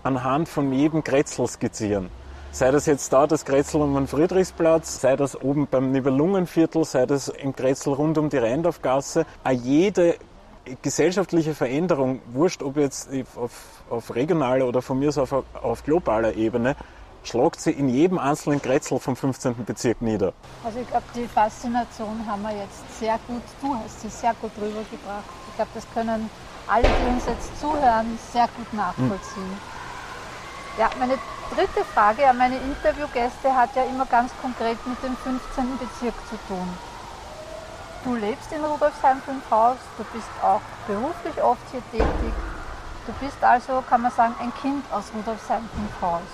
anhand 0.02 0.48
von 0.48 0.72
jedem 0.72 1.04
Kretzel 1.04 1.46
skizzieren. 1.46 2.08
Sei 2.50 2.70
das 2.70 2.86
jetzt 2.86 3.12
da 3.12 3.26
das 3.26 3.44
Kretzel 3.44 3.80
um 3.80 3.94
den 3.94 4.06
Friedrichsplatz, 4.06 5.00
sei 5.00 5.16
das 5.16 5.40
oben 5.40 5.66
beim 5.70 5.90
Nibelungenviertel, 5.90 6.84
sei 6.84 7.06
das 7.06 7.28
im 7.28 7.54
Kretzel 7.54 7.94
rund 7.94 8.18
um 8.18 8.28
die 8.28 8.38
Rheindorfgasse. 8.38 9.26
Auch 9.44 9.50
jede 9.50 10.16
gesellschaftliche 10.82 11.54
Veränderung, 11.54 12.20
wurscht 12.32 12.62
ob 12.62 12.76
jetzt 12.76 13.08
auf, 13.36 13.82
auf 13.90 14.14
regionaler 14.14 14.66
oder 14.66 14.82
von 14.82 14.98
mir 14.98 15.08
aus 15.08 15.18
auf, 15.18 15.44
auf 15.54 15.84
globaler 15.84 16.34
Ebene, 16.34 16.76
schlagt 17.24 17.60
sie 17.60 17.70
in 17.70 17.88
jedem 17.88 18.18
einzelnen 18.18 18.60
Kretzel 18.60 18.98
vom 18.98 19.16
15. 19.16 19.64
Bezirk 19.64 20.02
nieder. 20.02 20.32
Also 20.64 20.80
ich 20.80 20.88
glaube, 20.88 21.04
die 21.14 21.26
Faszination 21.26 22.26
haben 22.26 22.42
wir 22.42 22.56
jetzt 22.56 22.98
sehr 22.98 23.18
gut, 23.26 23.42
du 23.60 23.74
hast 23.74 24.00
sie 24.00 24.08
sehr 24.08 24.34
gut 24.40 24.52
rübergebracht. 24.56 25.24
Ich 25.50 25.56
glaube, 25.56 25.70
das 25.74 25.86
können 25.94 26.30
alle, 26.66 26.82
die 26.82 27.12
uns 27.12 27.26
jetzt 27.26 27.60
zuhören, 27.60 28.18
sehr 28.32 28.48
gut 28.56 28.72
nachvollziehen. 28.72 29.42
Hm. 29.42 30.78
Ja, 30.78 30.90
meine 30.98 31.18
dritte 31.54 31.84
Frage 31.92 32.26
an 32.26 32.38
meine 32.38 32.56
Interviewgäste 32.56 33.54
hat 33.54 33.76
ja 33.76 33.82
immer 33.84 34.06
ganz 34.06 34.32
konkret 34.40 34.78
mit 34.86 35.02
dem 35.02 35.16
15. 35.16 35.78
Bezirk 35.78 36.14
zu 36.30 36.36
tun. 36.48 36.91
Du 38.04 38.16
lebst 38.16 38.50
in 38.50 38.64
Rudolfsheim 38.64 39.22
5 39.22 39.48
Haus, 39.48 39.76
du 39.96 40.02
bist 40.12 40.26
auch 40.42 40.60
beruflich 40.88 41.40
oft 41.40 41.60
hier 41.70 41.82
tätig. 41.92 42.32
Du 43.06 43.12
bist 43.24 43.42
also, 43.42 43.82
kann 43.88 44.02
man 44.02 44.10
sagen, 44.10 44.34
ein 44.40 44.52
Kind 44.60 44.84
aus 44.90 45.04
Rudolfsheim 45.14 45.62
5 46.00 46.02
Haus. 46.02 46.28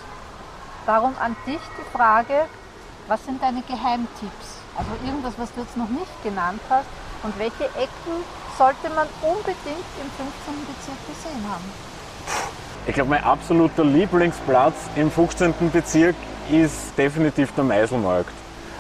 Darum 0.87 1.15
an 1.21 1.37
dich 1.47 1.61
die 1.79 1.97
Frage, 1.97 2.47
was 3.07 3.23
sind 3.23 3.43
deine 3.43 3.61
Geheimtipps? 3.61 4.65
Also 4.79 4.91
irgendwas, 5.05 5.35
was 5.37 5.53
du 5.53 5.61
jetzt 5.61 5.77
noch 5.77 5.91
nicht 5.91 6.23
genannt 6.23 6.61
hast 6.71 6.87
und 7.23 7.39
welche 7.39 7.65
Ecken 7.65 8.25
sollte 8.57 8.89
man 8.95 9.07
unbedingt 9.21 9.89
im 10.01 10.11
15. 10.17 10.67
Bezirk 10.67 11.07
gesehen 11.07 11.45
haben? 11.51 11.65
Ich 12.87 12.95
glaube, 12.95 13.11
mein 13.11 13.25
absoluter 13.25 13.85
Lieblingsplatz 13.85 14.75
im 14.97 15.11
15. 15.11 15.55
Bezirk 15.71 16.17
ist 16.51 16.97
definitiv 16.97 17.55
der 17.55 17.65
Meiselmarkt. 17.65 18.33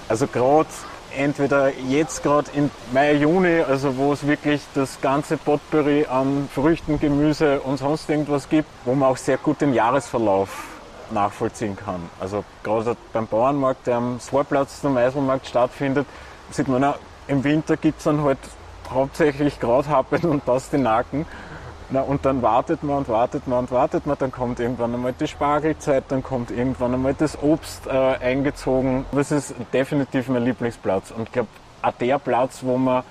Also 0.09 0.27
gerade 0.27 0.69
entweder 1.17 1.73
jetzt 1.89 2.23
gerade 2.23 2.51
im 2.55 2.71
Mai, 2.93 3.15
Juni, 3.15 3.61
also 3.61 3.97
wo 3.97 4.13
es 4.13 4.27
wirklich 4.27 4.61
das 4.75 5.01
ganze 5.01 5.37
Potpourri 5.37 6.07
an 6.07 6.49
Früchten, 6.55 7.01
Gemüse 7.01 7.61
und 7.61 7.79
sonst 7.79 8.09
irgendwas 8.09 8.49
gibt, 8.49 8.69
wo 8.85 8.95
man 8.95 9.11
auch 9.11 9.17
sehr 9.17 9.37
gut 9.39 9.61
den 9.61 9.75
Jahresverlauf 9.75 10.79
nachvollziehen 11.11 11.77
kann. 11.77 12.09
Also 12.21 12.45
gerade 12.63 12.97
beim 13.13 13.27
Bauernmarkt, 13.27 13.87
der 13.87 13.97
am 13.97 14.21
Vorplatz 14.21 14.81
zum 14.81 14.97
Eiselmarkt 14.97 15.47
stattfindet, 15.47 16.07
sieht 16.51 16.69
man, 16.69 16.85
auch, 16.85 16.99
im 17.27 17.45
Winter 17.45 17.77
gibt 17.77 17.99
es 17.99 18.05
dann 18.05 18.23
halt 18.23 18.39
hauptsächlich 18.91 19.61
Krauthappen 19.61 20.31
und 20.31 20.45
Pastinaken. 20.45 21.27
Na, 21.91 22.03
und 22.03 22.27
dann 22.27 22.43
wartet 22.43 22.83
man 22.83 22.99
und 22.99 23.09
wartet 23.09 23.47
man 23.47 23.61
und 23.61 23.71
wartet 23.71 24.07
man, 24.07 24.17
dann 24.19 24.31
kommt 24.31 24.61
irgendwann 24.61 24.93
einmal 24.93 25.15
die 25.19 25.27
Spargelzeit, 25.27 26.05
dann 26.09 26.23
kommt 26.23 26.51
irgendwann 26.51 26.93
einmal 26.93 27.15
das 27.15 27.43
Obst 27.43 27.87
äh, 27.87 27.91
eingezogen. 27.91 29.07
Das 29.13 29.33
ist 29.33 29.55
definitiv 29.73 30.29
mein 30.29 30.45
Lieblingsplatz. 30.45 31.11
Und 31.11 31.25
ich 31.25 31.33
glaube, 31.33 31.49
auch 31.81 31.93
der 31.93 32.19
Platz, 32.19 32.59
wo 32.63 32.77
man 32.77 33.05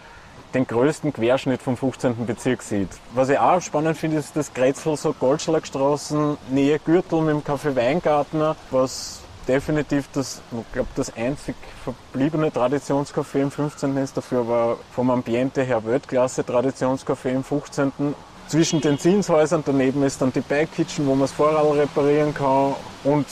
den 0.53 0.67
größten 0.67 1.11
Querschnitt 1.11 1.61
vom 1.61 1.75
15. 1.75 2.25
Bezirk 2.25 2.61
sieht. 2.61 2.89
Was 3.13 3.29
ich 3.29 3.39
auch 3.39 3.61
spannend 3.61 3.97
finde, 3.97 4.17
ist 4.17 4.35
das 4.35 4.53
Grätzl, 4.53 4.95
so 4.95 5.13
Goldschlagstraßen, 5.13 6.37
Nähe 6.51 6.79
Gürtel 6.79 7.21
mit 7.21 7.35
dem 7.35 7.41
Café 7.41 7.75
Weingartner, 7.75 8.55
was 8.71 9.21
definitiv 9.47 10.09
das, 10.13 10.41
ich 10.51 10.73
glaube, 10.73 10.89
das 10.95 11.15
einzig 11.15 11.55
verbliebene 11.83 12.49
Traditionscafé 12.49 13.41
im 13.41 13.51
15. 13.51 13.97
ist. 13.97 14.17
Dafür 14.17 14.41
aber 14.41 14.77
vom 14.91 15.09
Ambiente 15.09 15.63
her 15.63 15.83
Weltklasse 15.85 16.41
Traditionscafé 16.41 17.29
im 17.29 17.43
15. 17.43 17.91
Zwischen 18.47 18.79
den 18.79 18.97
Zinshäusern 18.97 19.61
daneben 19.65 20.03
ist 20.03 20.21
dann 20.21 20.31
die 20.31 20.39
Bike 20.39 20.71
Kitchen, 20.73 21.05
wo 21.05 21.11
man 21.11 21.21
das 21.21 21.33
Vorrad 21.33 21.65
reparieren 21.75 22.33
kann 22.33 22.75
und 23.03 23.25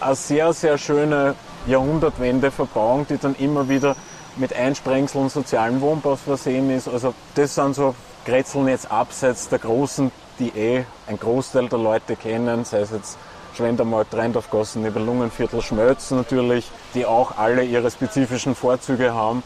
eine 0.00 0.14
sehr, 0.14 0.54
sehr 0.54 0.78
schöne 0.78 1.34
Jahrhundertwende-Verbauung, 1.66 3.06
die 3.08 3.18
dann 3.18 3.34
immer 3.34 3.68
wieder 3.68 3.94
mit 4.36 4.54
Einsprengseln 4.54 5.28
sozialen 5.28 5.82
Wohnbaus 5.82 6.20
versehen 6.22 6.70
ist. 6.70 6.88
Also 6.88 7.12
das 7.34 7.56
sind 7.56 7.74
so 7.74 7.94
Grätzeln 8.24 8.68
jetzt 8.68 8.90
abseits 8.90 9.50
der 9.50 9.58
großen, 9.58 10.10
die 10.38 10.48
eh 10.48 10.84
ein 11.06 11.18
Großteil 11.18 11.68
der 11.68 11.78
Leute 11.78 12.16
kennen, 12.16 12.64
sei 12.64 12.80
es 12.80 12.90
jetzt 12.90 13.18
Schwendermarkt, 13.54 14.14
Rheindorfgassen, 14.14 14.82
Nibelungenviertel, 14.82 15.60
Schmölz 15.60 16.10
natürlich, 16.10 16.70
die 16.94 17.04
auch 17.04 17.36
alle 17.36 17.64
ihre 17.64 17.90
spezifischen 17.90 18.54
Vorzüge 18.54 19.12
haben, 19.12 19.42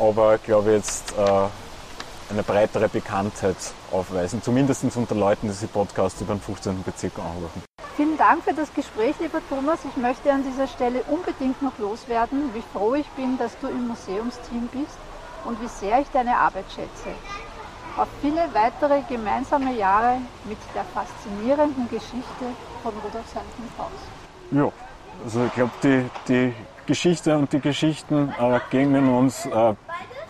aber 0.00 0.34
ich 0.34 0.42
glaube 0.42 0.72
jetzt 0.72 1.12
äh, 1.12 1.46
eine 2.32 2.42
breitere 2.42 2.88
Bekanntheit 2.88 3.56
aufweisen, 3.90 4.42
zumindest 4.42 4.84
unter 4.96 5.14
Leuten, 5.14 5.48
die 5.48 5.52
sich 5.52 5.70
Podcasts 5.70 6.20
über 6.20 6.34
den 6.34 6.40
15. 6.40 6.82
Bezirk 6.82 7.18
anhören. 7.18 7.62
Vielen 7.96 8.16
Dank 8.16 8.42
für 8.42 8.54
das 8.54 8.72
Gespräch, 8.72 9.14
lieber 9.20 9.40
Thomas. 9.50 9.80
Ich 9.84 9.96
möchte 10.00 10.32
an 10.32 10.42
dieser 10.42 10.66
Stelle 10.66 11.02
unbedingt 11.08 11.60
noch 11.60 11.78
loswerden, 11.78 12.50
wie 12.54 12.62
froh 12.72 12.94
ich 12.94 13.06
bin, 13.10 13.36
dass 13.38 13.56
du 13.58 13.68
im 13.68 13.88
Museumsteam 13.88 14.68
bist 14.72 14.98
und 15.44 15.60
wie 15.60 15.68
sehr 15.68 16.00
ich 16.00 16.08
deine 16.08 16.36
Arbeit 16.36 16.64
schätze. 16.74 17.10
Auf 17.98 18.08
viele 18.22 18.48
weitere 18.54 19.02
gemeinsame 19.06 19.74
Jahre 19.74 20.16
mit 20.44 20.56
der 20.74 20.84
faszinierenden 20.84 21.88
Geschichte 21.90 22.46
von 22.82 22.94
Rudolf 23.04 23.26
Seitenhaus. 23.26 23.92
Ja, 24.50 24.72
also 25.22 25.44
ich 25.44 25.52
glaube, 25.52 25.72
die, 25.82 26.10
die 26.26 26.54
Geschichte 26.86 27.36
und 27.36 27.52
die 27.52 27.60
Geschichten 27.60 28.32
äh, 28.40 28.60
gingen 28.70 29.14
uns 29.14 29.44
äh, 29.44 29.74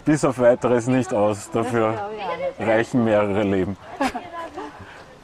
bis 0.04 0.24
auf 0.24 0.38
weiteres 0.38 0.86
nicht 0.86 1.12
aus. 1.12 1.50
Dafür 1.52 2.10
reichen 2.58 3.04
mehrere 3.04 3.42
Leben. 3.42 3.76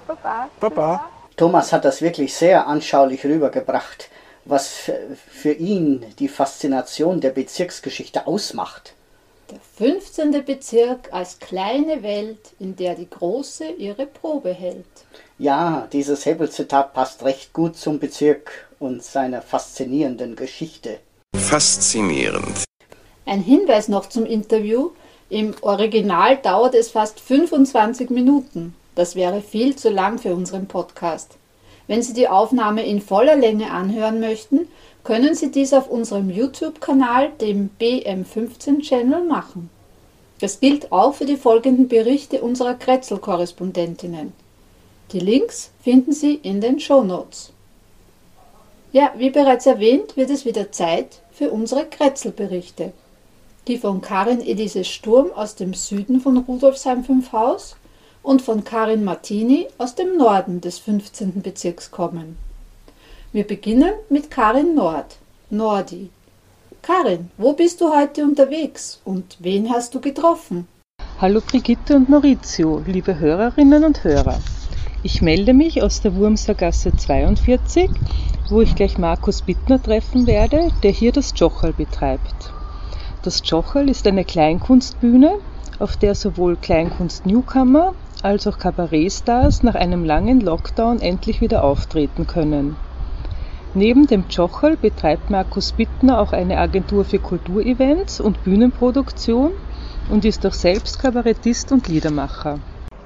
Baba. 0.07 0.49
Baba. 0.61 1.09
Thomas 1.37 1.73
hat 1.73 1.85
das 1.85 2.03
wirklich 2.03 2.35
sehr 2.35 2.67
anschaulich 2.67 3.25
rübergebracht, 3.25 4.09
was 4.45 4.91
für 5.31 5.53
ihn 5.53 6.05
die 6.19 6.29
Faszination 6.29 7.21
der 7.21 7.31
Bezirksgeschichte 7.31 8.27
ausmacht. 8.27 8.95
Der 9.51 9.61
15. 9.79 10.45
Bezirk 10.45 11.09
als 11.13 11.39
kleine 11.39 12.03
Welt, 12.03 12.53
in 12.59 12.77
der 12.77 12.95
die 12.95 13.09
große 13.09 13.67
ihre 13.71 14.05
Probe 14.07 14.53
hält. 14.53 14.85
Ja, 15.39 15.87
dieses 15.93 16.27
Hebel-Zitat 16.27 16.93
passt 16.93 17.23
recht 17.23 17.53
gut 17.53 17.77
zum 17.77 17.99
Bezirk 17.99 18.69
und 18.79 19.03
seiner 19.03 19.41
faszinierenden 19.41 20.37
Geschichte. 20.37 20.99
Faszinierend. 21.35 22.68
Ein 23.29 23.43
Hinweis 23.43 23.89
noch 23.89 24.09
zum 24.09 24.25
Interview. 24.25 24.93
Im 25.29 25.55
Original 25.61 26.39
dauert 26.39 26.75
es 26.75 26.91
fast 26.91 27.21
25 27.21 28.09
Minuten. 28.09 28.75
Das 28.95 29.17
wäre 29.17 29.43
viel 29.43 29.77
zu 29.77 29.91
lang 29.91 30.17
für 30.19 30.35
unseren 30.35 30.65
Podcast. 30.67 31.37
Wenn 31.89 32.01
Sie 32.01 32.15
die 32.15 32.29
Aufnahme 32.29 32.87
in 32.87 33.03
voller 33.03 33.37
Länge 33.37 33.71
anhören 33.71 34.19
möchten, 34.19 34.67
können 35.05 35.35
Sie 35.35 35.51
dies 35.51 35.75
auf 35.75 35.91
unserem 35.91 36.31
YouTube-Kanal, 36.31 37.33
dem 37.39 37.69
BM15-Channel, 37.79 39.23
machen. 39.25 39.69
Das 40.41 40.61
gilt 40.61 40.91
auch 40.91 41.13
für 41.13 41.27
die 41.27 41.37
folgenden 41.37 41.87
Berichte 41.87 42.41
unserer 42.41 42.77
Kretzel-Korrespondentinnen. 42.77 44.33
Die 45.13 45.21
Links 45.21 45.71
finden 45.83 46.13
Sie 46.13 46.37
in 46.37 46.63
den 46.63 46.81
Show 46.81 47.05
Notes. 47.05 47.53
Ja, 48.91 49.13
wie 49.19 49.29
bereits 49.29 49.67
erwähnt, 49.67 50.17
wird 50.17 50.31
es 50.31 50.47
wieder 50.47 50.73
Zeit 50.73 51.21
für 51.31 51.51
unsere 51.51 51.85
Kretzel-Berichte. 51.85 52.95
Die 53.69 53.77
von 53.77 54.01
Karin 54.01 54.41
Elise 54.41 54.83
Sturm 54.83 55.31
aus 55.33 55.55
dem 55.55 55.75
Süden 55.75 56.21
von 56.21 56.39
Rudolfsheim 56.39 57.05
5 57.05 57.33
Haus 57.33 57.77
und 58.23 58.43
von 58.43 58.65
Karin 58.65 59.05
Martini 59.05 59.67
aus 59.77 59.95
dem 59.95 60.17
Norden 60.17 60.61
des 60.61 60.79
15. 60.79 61.43
Bezirks 61.43 61.91
kommen. 61.91 62.39
Wir 63.31 63.47
beginnen 63.47 63.93
mit 64.09 64.31
Karin 64.31 64.75
Nord, 64.75 65.19
Nordi. 65.51 66.09
Karin, 66.81 67.31
wo 67.37 67.53
bist 67.53 67.81
du 67.81 67.95
heute 67.95 68.25
unterwegs 68.25 69.01
und 69.05 69.37
wen 69.39 69.71
hast 69.71 69.95
du 69.95 70.01
getroffen? 70.01 70.67
Hallo 71.21 71.43
Brigitte 71.47 71.95
und 71.95 72.09
Maurizio, 72.09 72.83
liebe 72.87 73.19
Hörerinnen 73.19 73.85
und 73.85 74.03
Hörer. 74.03 74.41
Ich 75.03 75.21
melde 75.21 75.53
mich 75.53 75.83
aus 75.83 76.01
der 76.01 76.17
Wurmsergasse 76.17 76.97
42 76.97 77.91
wo 78.51 78.63
ich 78.63 78.75
gleich 78.75 78.97
Markus 78.97 79.43
Bittner 79.43 79.83
treffen 79.83 80.27
werde, 80.27 80.71
der 80.83 80.91
hier 80.91 81.13
das 81.13 81.35
Jochal 81.37 81.75
betreibt. 81.75 82.53
Das 83.29 83.43
Jochal 83.45 83.91
ist 83.91 84.07
eine 84.07 84.25
Kleinkunstbühne, 84.25 85.35
auf 85.81 85.99
der 85.99 86.15
sowohl 86.15 86.57
Kleinkunst-Newcomer 86.57 87.93
als 88.23 88.47
auch 88.47 88.59
Kabarettstars 88.59 89.63
nach 89.63 89.75
einem 89.75 90.03
langen 90.03 90.41
Lockdown 90.41 91.03
endlich 91.03 91.43
wieder 91.43 91.63
auftreten 91.63 92.27
können. 92.27 92.75
Neben 93.75 94.07
dem 94.07 94.25
Jochal 94.31 94.79
betreibt 94.79 95.29
Markus 95.29 95.73
Bittner 95.73 96.23
auch 96.23 96.33
eine 96.33 96.57
Agentur 96.57 97.05
für 97.05 97.19
Kulturevents 97.19 98.19
und 98.19 98.43
Bühnenproduktion 98.45 99.51
und 100.09 100.25
ist 100.25 100.47
auch 100.47 100.55
selbst 100.55 100.99
Kabarettist 100.99 101.71
und 101.71 101.87
Liedermacher. 101.87 102.59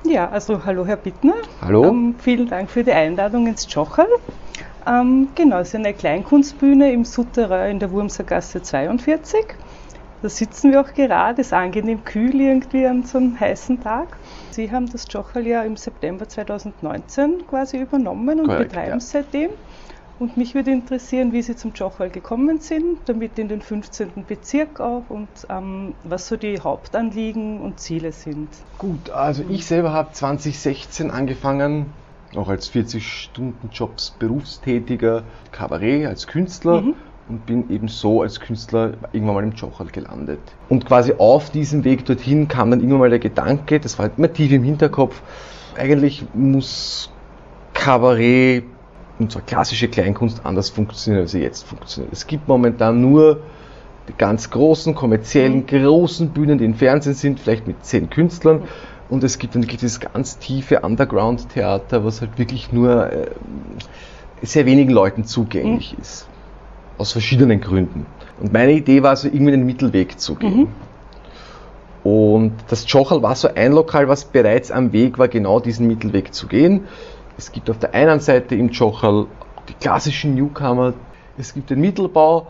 Ja, 0.05 0.29
also 0.29 0.65
hallo 0.65 0.87
Herr 0.87 0.99
Bittner. 0.99 1.35
Hallo. 1.61 1.87
Ähm, 1.87 2.15
vielen 2.17 2.49
Dank 2.49 2.71
für 2.71 2.85
die 2.85 2.93
Einladung 2.93 3.49
ins 3.49 3.67
Jochal. 3.75 4.07
Ähm, 4.87 5.31
genau, 5.35 5.59
es 5.59 5.71
ist 5.71 5.75
eine 5.75 5.93
Kleinkunstbühne 5.93 6.93
im 6.93 7.05
Souterrain 7.05 7.73
in 7.73 7.79
der 7.81 7.91
Wurmsergasse 7.91 8.63
42. 8.63 9.57
Da 10.23 10.29
sitzen 10.29 10.71
wir 10.71 10.81
auch 10.81 10.95
gerade, 10.95 11.41
es 11.41 11.49
ist 11.49 11.53
angenehm 11.53 12.05
kühl 12.05 12.41
irgendwie 12.41 12.87
an 12.87 13.03
so 13.03 13.19
einem 13.19 13.39
heißen 13.39 13.81
Tag. 13.81 14.17
Sie 14.53 14.71
haben 14.71 14.89
das 14.89 15.05
Jochal 15.11 15.45
ja 15.49 15.65
im 15.65 15.77
September 15.77 16.29
2019 16.29 17.45
quasi 17.49 17.79
übernommen 17.79 18.39
und 18.39 18.47
Korrekt, 18.47 18.69
betreiben 18.69 18.91
ja. 18.91 18.97
es 18.99 19.11
seitdem. 19.11 19.51
Und 20.21 20.37
mich 20.37 20.55
würde 20.55 20.71
interessieren, 20.71 21.33
wie 21.33 21.43
Sie 21.43 21.57
zum 21.57 21.73
Jochal 21.73 22.09
gekommen 22.09 22.61
sind, 22.61 23.01
damit 23.07 23.37
in 23.41 23.49
den 23.49 23.61
15. 23.61 24.25
Bezirk 24.25 24.79
auch 24.79 25.11
und 25.11 25.29
ähm, 25.49 25.95
was 26.05 26.29
so 26.29 26.37
die 26.37 26.61
Hauptanliegen 26.61 27.61
und 27.61 27.81
Ziele 27.81 28.13
sind. 28.13 28.49
Gut, 28.79 29.11
also 29.11 29.43
ich 29.49 29.67
selber 29.67 29.93
habe 29.93 30.13
2016 30.13 31.11
angefangen, 31.11 31.87
auch 32.37 32.49
als 32.49 32.73
40-Stunden-Jobs 32.73 34.13
berufstätiger 34.21 35.25
Kabarett, 35.51 36.07
als 36.07 36.29
Künstler 36.29 36.85
und 37.29 37.47
bin 37.47 37.71
eben 37.71 37.89
so 37.89 38.23
als 38.23 38.41
Künstler 38.41 38.95
irgendwann 39.13 39.35
mal 39.35 39.45
im 39.45 39.53
Jochal 39.53 39.87
gelandet. 39.89 40.41
Und 40.69 40.87
quasi 40.87 41.15
auf 41.19 41.51
diesem 41.51 41.85
Weg 41.85 42.05
dorthin 42.05 42.49
kam 42.49 42.71
dann 42.71 42.81
irgendwann 42.81 43.01
mal 43.01 43.11
der 43.11 43.19
Gedanke, 43.19 43.81
das 43.81 43.99
war 43.99 44.09
halt 44.09 44.19
immer 44.19 44.33
tief 44.33 44.53
im 44.53 44.63
Hinterkopf, 44.63 45.23
eigentlich 45.77 46.25
muss 46.35 47.11
Kabarett 47.75 48.65
und 49.19 49.33
zwar 49.33 49.43
klassische 49.43 49.89
Kleinkunst 49.89 50.45
anders 50.45 50.71
funktionieren, 50.71 51.23
als 51.23 51.33
sie 51.33 51.41
jetzt 51.41 51.65
funktioniert. 51.65 52.13
Es 52.13 52.27
gibt 52.27 52.49
momentan 52.49 53.01
nur 53.01 53.41
die 54.09 54.15
ganz 54.15 54.51
großen, 54.51 54.95
kommerziellen, 54.95 55.67
großen 55.67 56.31
Bühnen, 56.31 56.59
die 56.59 56.65
im 56.65 56.75
Fernsehen 56.75 57.15
sind, 57.15 57.39
vielleicht 57.39 57.67
mit 57.67 57.85
zehn 57.85 58.11
Künstlern. 58.11 58.63
Und 59.09 59.23
es 59.23 59.39
gibt 59.39 59.55
dann 59.55 59.63
wirklich 59.63 59.81
dieses 59.81 60.01
ganz 60.01 60.39
tiefe 60.39 60.81
Underground-Theater, 60.81 62.05
was 62.05 62.21
halt 62.21 62.39
wirklich 62.39 62.73
nur 62.73 63.13
äh, 63.13 63.31
sehr 64.43 64.67
wenigen 64.67 64.91
Leuten 64.91 65.25
zugänglich 65.25 65.97
ist. 66.01 66.27
Aus 67.03 67.11
verschiedenen 67.11 67.61
Gründen. 67.61 68.07
Und 68.41 68.53
meine 68.53 68.71
Idee 68.71 69.03
war 69.03 69.17
so, 69.17 69.27
irgendwie 69.27 69.51
den 69.51 69.67
Mittelweg 69.67 70.21
zu 70.21 70.37
gehen. 70.37 70.69
Und 72.05 72.53
das 72.69 72.85
Jochal 72.87 73.23
war 73.23 73.35
so 73.35 73.49
ein 73.53 73.73
Lokal, 73.73 74.07
was 74.07 74.25
bereits 74.25 74.71
am 74.71 74.93
Weg 74.93 75.19
war, 75.19 75.27
genau 75.27 75.59
diesen 75.59 75.89
Mittelweg 75.89 76.33
zu 76.33 76.47
gehen. 76.47 76.85
Es 77.37 77.51
gibt 77.51 77.69
auf 77.71 77.81
der 77.81 77.93
einen 77.93 78.21
Seite 78.21 78.55
im 78.55 78.69
Jochal 78.69 79.27
die 79.69 79.75
klassischen 79.75 80.37
Newcomer, 80.37 80.95
es 81.37 81.53
gibt 81.55 81.71
den 81.71 81.81
Mittelbau, 81.81 82.47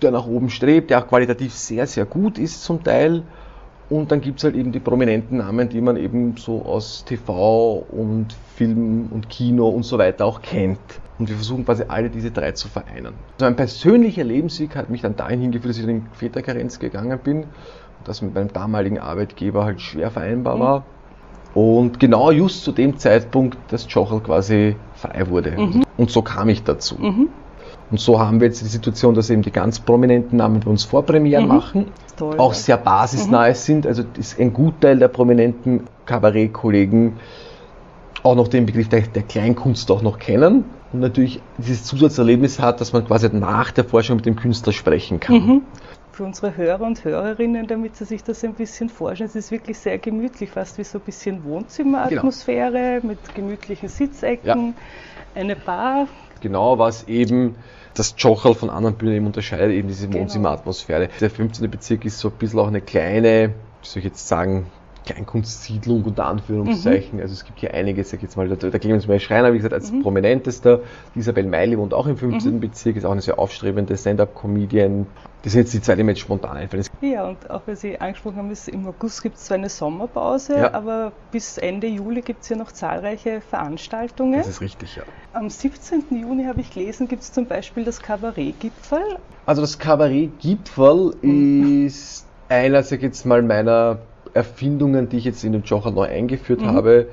der 0.00 0.12
nach 0.12 0.28
oben 0.28 0.50
strebt, 0.50 0.90
der 0.90 1.00
auch 1.00 1.08
qualitativ 1.08 1.52
sehr, 1.52 1.88
sehr 1.88 2.04
gut 2.04 2.38
ist 2.38 2.62
zum 2.62 2.84
Teil. 2.84 3.24
Und 3.90 4.12
dann 4.12 4.20
gibt 4.20 4.38
es 4.38 4.44
halt 4.44 4.54
eben 4.54 4.70
die 4.70 4.78
prominenten 4.78 5.38
Namen, 5.38 5.68
die 5.68 5.80
man 5.80 5.96
eben 5.96 6.36
so 6.36 6.62
aus 6.62 7.04
TV 7.04 7.84
und 7.90 8.36
Film 8.54 9.08
und 9.10 9.28
Kino 9.28 9.68
und 9.68 9.82
so 9.82 9.98
weiter 9.98 10.26
auch 10.26 10.42
kennt. 10.42 10.78
Und 11.18 11.28
wir 11.28 11.36
versuchen 11.36 11.64
quasi 11.64 11.84
alle 11.88 12.10
diese 12.10 12.30
drei 12.30 12.52
zu 12.52 12.68
vereinen. 12.68 13.14
Also 13.34 13.46
mein 13.46 13.56
persönlicher 13.56 14.24
Lebensweg 14.24 14.76
hat 14.76 14.90
mich 14.90 15.00
dann 15.00 15.16
dahin 15.16 15.40
hingeführt, 15.40 15.70
dass 15.70 15.78
ich 15.78 15.84
in 15.84 15.88
den 15.88 16.06
Väterkarenz 16.12 16.78
gegangen 16.78 17.18
bin 17.22 17.38
und 17.44 17.46
das 18.04 18.20
mit 18.20 18.34
meinem 18.34 18.52
damaligen 18.52 18.98
Arbeitgeber 18.98 19.64
halt 19.64 19.80
schwer 19.80 20.10
vereinbar 20.10 20.60
war. 20.60 20.84
Und 21.54 21.98
genau 21.98 22.30
just 22.30 22.64
zu 22.64 22.72
dem 22.72 22.98
Zeitpunkt, 22.98 23.56
dass 23.68 23.86
Jochel 23.88 24.20
quasi 24.20 24.76
frei 24.94 25.26
wurde. 25.30 25.56
Und 25.96 26.10
so 26.10 26.20
kam 26.20 26.50
ich 26.50 26.64
dazu. 26.64 26.96
Und 27.90 28.00
so 28.00 28.20
haben 28.20 28.40
wir 28.40 28.48
jetzt 28.48 28.60
die 28.60 28.66
Situation, 28.66 29.14
dass 29.14 29.30
eben 29.30 29.40
die 29.40 29.52
ganz 29.52 29.80
prominenten 29.80 30.36
Namen 30.36 30.60
bei 30.60 30.70
uns 30.70 30.84
Vorpremieren 30.84 31.48
machen, 31.48 31.86
Toll, 32.16 32.36
auch 32.36 32.52
sehr 32.52 32.76
basisnahe 32.76 33.54
sind. 33.54 33.86
Also 33.86 34.02
ist 34.18 34.38
ein 34.38 34.52
Gutteil 34.52 34.98
der 34.98 35.08
prominenten 35.08 35.84
Kabarettkollegen 36.04 37.14
auch 38.22 38.34
noch 38.34 38.48
den 38.48 38.66
Begriff 38.66 38.88
der, 38.88 39.02
der 39.02 39.22
Kleinkunst 39.22 39.90
auch 39.90 40.02
noch 40.02 40.18
kennen 40.18 40.64
natürlich 41.00 41.40
dieses 41.58 41.84
Zusatzerlebnis 41.84 42.58
hat, 42.58 42.80
dass 42.80 42.92
man 42.92 43.06
quasi 43.06 43.28
nach 43.32 43.70
der 43.70 43.84
Forschung 43.84 44.16
mit 44.16 44.26
dem 44.26 44.36
Künstler 44.36 44.72
sprechen 44.72 45.20
kann. 45.20 45.62
Für 46.12 46.24
unsere 46.24 46.56
Hörer 46.56 46.80
und 46.82 47.04
Hörerinnen, 47.04 47.66
damit 47.66 47.96
sie 47.96 48.04
sich 48.06 48.24
das 48.24 48.42
ein 48.42 48.54
bisschen 48.54 48.88
vorstellen, 48.88 49.28
es 49.28 49.36
ist 49.36 49.50
wirklich 49.50 49.78
sehr 49.78 49.98
gemütlich, 49.98 50.50
fast 50.50 50.78
wie 50.78 50.84
so 50.84 50.98
ein 50.98 51.04
bisschen 51.04 51.44
Wohnzimmeratmosphäre 51.44 53.00
mit 53.02 53.18
gemütlichen 53.34 53.88
Sitzecken, 53.88 54.74
eine 55.34 55.56
Bar. 55.56 56.08
Genau, 56.40 56.78
was 56.78 57.06
eben 57.08 57.56
das 57.94 58.14
Jochal 58.18 58.54
von 58.54 58.70
anderen 58.70 58.96
Bühnen 58.96 59.14
eben 59.16 59.26
unterscheidet, 59.26 59.72
eben 59.72 59.88
diese 59.88 60.08
Genau. 60.08 60.20
Wohnzimmeratmosphäre. 60.20 61.08
Der 61.20 61.30
15. 61.30 61.70
Bezirk 61.70 62.04
ist 62.04 62.18
so 62.18 62.28
ein 62.28 62.34
bisschen 62.38 62.60
auch 62.60 62.68
eine 62.68 62.80
kleine, 62.80 63.54
wie 63.82 63.86
soll 63.88 63.98
ich 64.00 64.04
jetzt 64.04 64.28
sagen, 64.28 64.66
Kleinkunstsiedlung 65.06 66.04
unter 66.04 66.26
Anführungszeichen. 66.26 67.20
Also 67.20 67.32
es 67.32 67.44
gibt 67.44 67.60
hier 67.60 67.72
einige, 67.72 68.04
sag 68.04 68.16
ich 68.18 68.22
jetzt 68.24 68.36
mal, 68.36 68.48
der, 68.48 68.70
der 68.70 68.80
Clemens 68.80 69.06
Meyer 69.06 69.20
Schreiner, 69.20 69.52
wie 69.52 69.56
gesagt, 69.56 69.72
als 69.72 69.90
prominentester. 70.02 70.80
Die 71.14 71.20
Isabel 71.20 71.46
Meili 71.46 71.78
wohnt 71.78 71.94
auch 71.94 72.06
im 72.06 72.16
15. 72.16 72.60
Bezirk, 72.60 72.96
ist 72.96 73.04
auch 73.04 73.12
eine 73.12 73.22
sehr 73.22 73.38
aufstrebende 73.38 73.96
Stand-Up-Comedian. 73.96 75.06
Das 75.42 75.52
sind 75.52 75.62
jetzt 75.62 75.74
die 75.74 75.80
zwei, 75.80 75.94
die 75.94 76.02
mir 76.02 76.10
jetzt 76.12 76.20
spontan 76.20 76.56
einfallen. 76.56 76.84
Ja, 77.00 77.28
und 77.28 77.48
auch 77.50 77.62
weil 77.66 77.76
Sie 77.76 78.00
angesprochen 78.00 78.36
haben, 78.36 78.50
ist, 78.50 78.68
im 78.68 78.86
August 78.86 79.22
gibt 79.22 79.36
es 79.36 79.44
zwar 79.44 79.58
eine 79.58 79.68
Sommerpause, 79.68 80.56
Ja. 80.56 80.74
aber 80.74 81.12
bis 81.30 81.56
Ende 81.56 81.86
Juli 81.86 82.20
gibt 82.22 82.42
es 82.42 82.48
ja 82.48 82.56
noch 82.56 82.72
zahlreiche 82.72 83.40
Veranstaltungen. 83.40 84.38
Das 84.38 84.48
ist 84.48 84.60
richtig, 84.60 84.96
ja. 84.96 85.02
Am 85.32 85.48
17. 85.48 86.04
Juni 86.10 86.44
habe 86.44 86.60
ich 86.60 86.72
gelesen, 86.72 87.06
gibt 87.06 87.22
es 87.22 87.32
zum 87.32 87.46
Beispiel 87.46 87.84
das 87.84 88.00
Kabarettgipfel. 88.00 88.98
Also 89.44 89.60
das 89.62 89.78
Kabarett-Gipfel 89.78 91.14
ist 91.22 92.24
einer, 92.48 92.82
sag 92.82 92.96
ich 92.98 93.02
jetzt 93.04 93.24
mal, 93.26 93.42
meiner 93.42 93.98
Erfindungen, 94.36 95.08
die 95.08 95.16
ich 95.16 95.24
jetzt 95.24 95.42
in 95.44 95.52
dem 95.52 95.62
Jocher 95.62 95.90
neu 95.90 96.04
eingeführt 96.04 96.62
habe. 96.62 97.08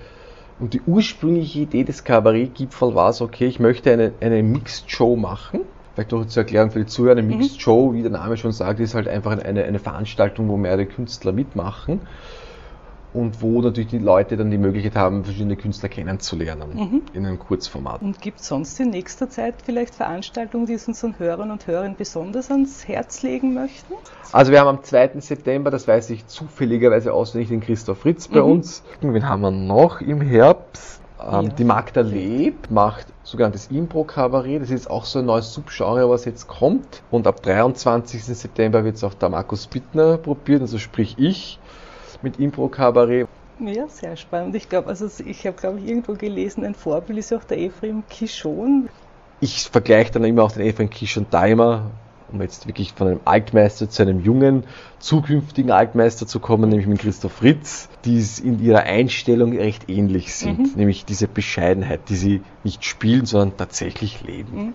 Und 0.59 0.73
die 0.73 0.81
ursprüngliche 0.81 1.59
Idee 1.59 1.83
des 1.83 2.03
Kabarett-Gipfel 2.03 2.93
war 2.93 3.11
so, 3.13 3.25
okay, 3.25 3.47
ich 3.47 3.59
möchte 3.59 3.91
eine, 3.91 4.11
eine 4.21 4.43
Mixed-Show 4.43 5.15
machen. 5.15 5.61
Vielleicht 5.93 6.11
noch 6.11 6.25
zur 6.25 6.43
Erklärung 6.43 6.71
für 6.71 6.79
die 6.79 6.85
Zuhörer, 6.85 7.17
eine 7.17 7.23
Mixed-Show, 7.23 7.93
wie 7.93 8.01
der 8.01 8.11
Name 8.11 8.37
schon 8.37 8.51
sagt, 8.51 8.79
ist 8.79 8.93
halt 8.93 9.07
einfach 9.07 9.31
eine, 9.43 9.63
eine 9.63 9.79
Veranstaltung, 9.79 10.49
wo 10.49 10.57
mehrere 10.57 10.85
Künstler 10.85 11.31
mitmachen. 11.31 12.01
Und 13.13 13.41
wo 13.41 13.61
natürlich 13.61 13.89
die 13.89 13.99
Leute 13.99 14.37
dann 14.37 14.49
die 14.49 14.57
Möglichkeit 14.57 14.95
haben, 14.95 15.23
verschiedene 15.23 15.55
Künstler 15.55 15.89
kennenzulernen 15.89 17.03
in 17.13 17.25
einem 17.25 17.37
Kurzformat. 17.37 18.01
Und 18.01 18.21
gibt 18.21 18.39
es 18.39 18.47
sonst 18.47 18.79
in 18.79 18.89
nächster 18.89 19.29
Zeit 19.29 19.55
vielleicht 19.63 19.93
Veranstaltungen, 19.93 20.65
die 20.65 20.73
es 20.73 20.87
unseren 20.87 21.17
Hörern 21.19 21.51
und 21.51 21.67
Hörern 21.67 21.95
besonders 21.95 22.49
ans 22.49 22.87
Herz 22.87 23.21
legen 23.21 23.53
möchten? 23.53 23.93
Also 24.31 24.51
wir 24.51 24.59
haben 24.59 24.67
am 24.67 24.83
2. 24.83 25.19
September, 25.19 25.69
das 25.69 25.87
weiß 25.87 26.09
ich 26.09 26.25
zufälligerweise 26.25 27.13
auswendig, 27.13 27.49
den 27.49 27.61
Christoph 27.61 27.99
Fritz 27.99 28.27
bei 28.27 28.41
uns. 28.41 28.83
Wen 29.01 29.29
haben 29.29 29.41
wir 29.41 29.51
noch 29.51 30.01
im 30.01 30.19
Herbst? 30.21 31.01
Ähm, 31.21 31.31
Ja. 31.31 31.41
Die 31.43 31.63
Magda 31.63 32.01
Leb 32.01 32.71
macht 32.71 33.07
sogenanntes 33.23 33.67
Impro-Kabarett. 33.67 34.61
Das 34.61 34.71
ist 34.71 34.89
auch 34.89 35.05
so 35.05 35.19
ein 35.19 35.25
neues 35.25 35.53
Subgenre, 35.53 36.09
was 36.09 36.25
jetzt 36.25 36.47
kommt. 36.47 37.03
Und 37.11 37.27
ab 37.27 37.41
23. 37.43 38.23
September 38.23 38.83
wird 38.83 38.95
es 38.95 39.03
auch 39.03 39.13
der 39.13 39.29
Markus 39.29 39.67
Bittner 39.67 40.17
probieren, 40.17 40.61
also 40.61 40.79
sprich 40.79 41.15
ich 41.19 41.59
mit 42.23 42.39
Impro-Kabarett. 42.39 43.27
Ja, 43.59 43.87
sehr 43.87 44.15
spannend. 44.15 44.55
Ich 44.55 44.67
glaube, 44.67 44.89
also 44.89 45.07
ich 45.23 45.45
habe, 45.45 45.55
glaube 45.57 45.79
ich, 45.79 45.87
irgendwo 45.87 46.13
gelesen, 46.13 46.65
ein 46.65 46.75
Vorbild 46.75 47.19
ist 47.19 47.29
ja 47.29 47.37
auch 47.37 47.43
der 47.43 47.59
Ephraim 47.59 48.03
Kishon. 48.09 48.89
Ich 49.39 49.69
vergleiche 49.69 50.11
dann 50.11 50.23
immer 50.23 50.43
auch 50.43 50.51
den 50.51 50.65
Ephraim 50.65 50.89
Kisch 50.89 51.17
und 51.17 51.33
Daimer, 51.33 51.91
um 52.31 52.41
jetzt 52.41 52.65
wirklich 52.67 52.93
von 52.93 53.07
einem 53.07 53.19
Altmeister 53.25 53.89
zu 53.89 54.01
einem 54.01 54.21
jungen, 54.21 54.63
zukünftigen 54.99 55.69
Altmeister 55.69 56.25
zu 56.25 56.39
kommen, 56.39 56.69
nämlich 56.69 56.87
mit 56.87 56.99
Christoph 56.99 57.33
Fritz, 57.33 57.89
die 58.05 58.17
es 58.17 58.39
in 58.39 58.59
ihrer 58.59 58.83
Einstellung 58.83 59.55
recht 59.55 59.89
ähnlich 59.89 60.33
sind. 60.33 60.75
Nämlich 60.75 61.05
diese 61.05 61.27
Bescheidenheit, 61.27 62.09
die 62.09 62.15
sie 62.15 62.41
nicht 62.63 62.83
spielen, 62.85 63.25
sondern 63.25 63.57
tatsächlich 63.57 64.23
leben. 64.23 64.73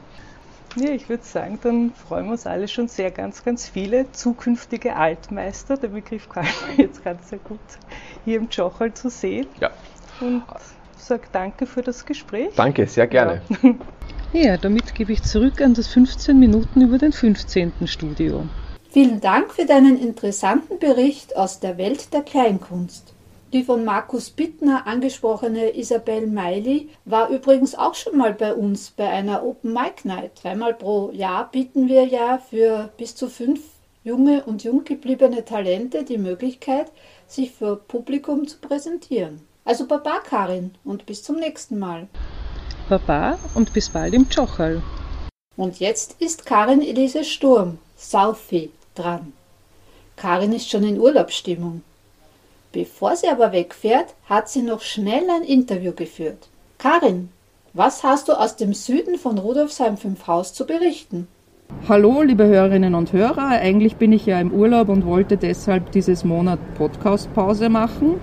Ja, 0.81 0.91
ich 0.91 1.09
würde 1.09 1.25
sagen, 1.25 1.59
dann 1.62 1.93
freuen 1.93 2.27
wir 2.27 2.33
uns 2.33 2.47
alle 2.47 2.69
schon 2.69 2.88
sehr 2.88 3.11
ganz, 3.11 3.45
ganz 3.45 3.69
viele 3.69 4.11
zukünftige 4.12 4.95
Altmeister. 4.95 5.77
Der 5.77 5.88
Begriff 5.88 6.29
kann 6.29 6.45
man 6.45 6.77
jetzt 6.77 7.03
ganz 7.03 7.31
sehr 7.31 7.41
gut 7.41 7.59
hier 8.25 8.38
im 8.38 8.49
Jochal 8.49 8.95
zu 8.95 9.11
sehen. 9.11 9.47
Ja. 9.61 9.71
Und 10.21 10.43
sage 10.97 11.23
danke 11.33 11.67
für 11.67 11.83
das 11.83 12.05
Gespräch. 12.05 12.51
Danke, 12.55 12.87
sehr 12.87 13.07
gerne. 13.07 13.43
Ja, 14.33 14.59
damit 14.59 14.95
gebe 14.95 15.12
ich 15.12 15.23
zurück 15.23 15.62
an 15.62 15.73
das 15.73 15.88
15 15.88 16.38
Minuten 16.38 16.83
über 16.83 16.99
den 16.99 17.12
15. 17.12 17.73
Studio. 17.87 18.45
Vielen 18.91 19.21
Dank 19.21 19.53
für 19.55 19.64
deinen 19.64 19.99
interessanten 19.99 20.79
Bericht 20.79 21.35
aus 21.35 21.61
der 21.61 21.79
Welt 21.79 22.12
der 22.12 22.23
Kleinkunst. 22.23 23.14
Die 23.54 23.64
von 23.64 23.82
Markus 23.82 24.28
Bittner 24.28 24.87
angesprochene 24.87 25.74
Isabel 25.74 26.26
Meili 26.26 26.90
war 27.06 27.30
übrigens 27.30 27.74
auch 27.74 27.94
schon 27.94 28.18
mal 28.18 28.34
bei 28.34 28.52
uns 28.52 28.90
bei 28.90 29.08
einer 29.08 29.42
Open 29.42 29.72
Mic 29.72 30.04
Night. 30.04 30.38
Zweimal 30.38 30.74
pro 30.74 31.11
Jahr 31.12 31.50
bieten 31.50 31.88
wir 31.88 32.04
ja 32.04 32.37
für 32.37 32.90
bis 32.98 33.14
zu 33.14 33.30
fünf 33.30 33.61
junge 34.04 34.44
und 34.44 34.64
jung 34.64 34.84
gebliebene 34.84 35.46
Talente 35.46 36.04
die 36.04 36.18
Möglichkeit, 36.18 36.92
sich 37.26 37.52
für 37.52 37.76
Publikum 37.76 38.46
zu 38.46 38.58
präsentieren. 38.58 39.40
Also 39.64 39.87
Baba 39.87 40.18
Karin 40.18 40.72
und 40.84 41.06
bis 41.06 41.22
zum 41.22 41.37
nächsten 41.37 41.78
Mal. 41.78 42.06
Baba 42.90 43.38
und 43.54 43.72
bis 43.72 43.88
bald 43.88 44.12
im 44.12 44.28
Tschocherl. 44.28 44.82
Und 45.56 45.80
jetzt 45.80 46.16
ist 46.20 46.44
Karin 46.44 46.82
Elise 46.82 47.24
Sturm, 47.24 47.78
Southie, 47.96 48.70
dran. 48.94 49.32
Karin 50.16 50.52
ist 50.52 50.68
schon 50.68 50.84
in 50.84 51.00
Urlaubsstimmung. 51.00 51.82
Bevor 52.72 53.16
sie 53.16 53.28
aber 53.28 53.52
wegfährt, 53.52 54.14
hat 54.28 54.50
sie 54.50 54.61
noch 54.61 54.83
schnell 54.83 55.24
ein 55.31 55.42
Interview 55.42 55.92
geführt. 55.92 56.48
Karin, 56.76 57.31
was 57.72 58.02
hast 58.04 58.28
du 58.28 58.33
aus 58.33 58.57
dem 58.57 58.74
Süden 58.74 59.18
von 59.18 59.38
Rudolfsheim 59.38 59.96
5 59.96 60.26
Haus 60.26 60.52
zu 60.52 60.66
berichten? 60.66 61.28
Hallo, 61.88 62.20
liebe 62.20 62.44
Hörerinnen 62.44 62.94
und 62.94 63.14
Hörer. 63.14 63.48
Eigentlich 63.48 63.96
bin 63.96 64.12
ich 64.12 64.26
ja 64.26 64.38
im 64.38 64.52
Urlaub 64.52 64.90
und 64.90 65.07
wollte 65.07 65.38
deshalb 65.38 65.92
dieses 65.92 66.24
Monat 66.24 66.59
Podcast-Pause 66.74 67.70
machen. 67.70 68.20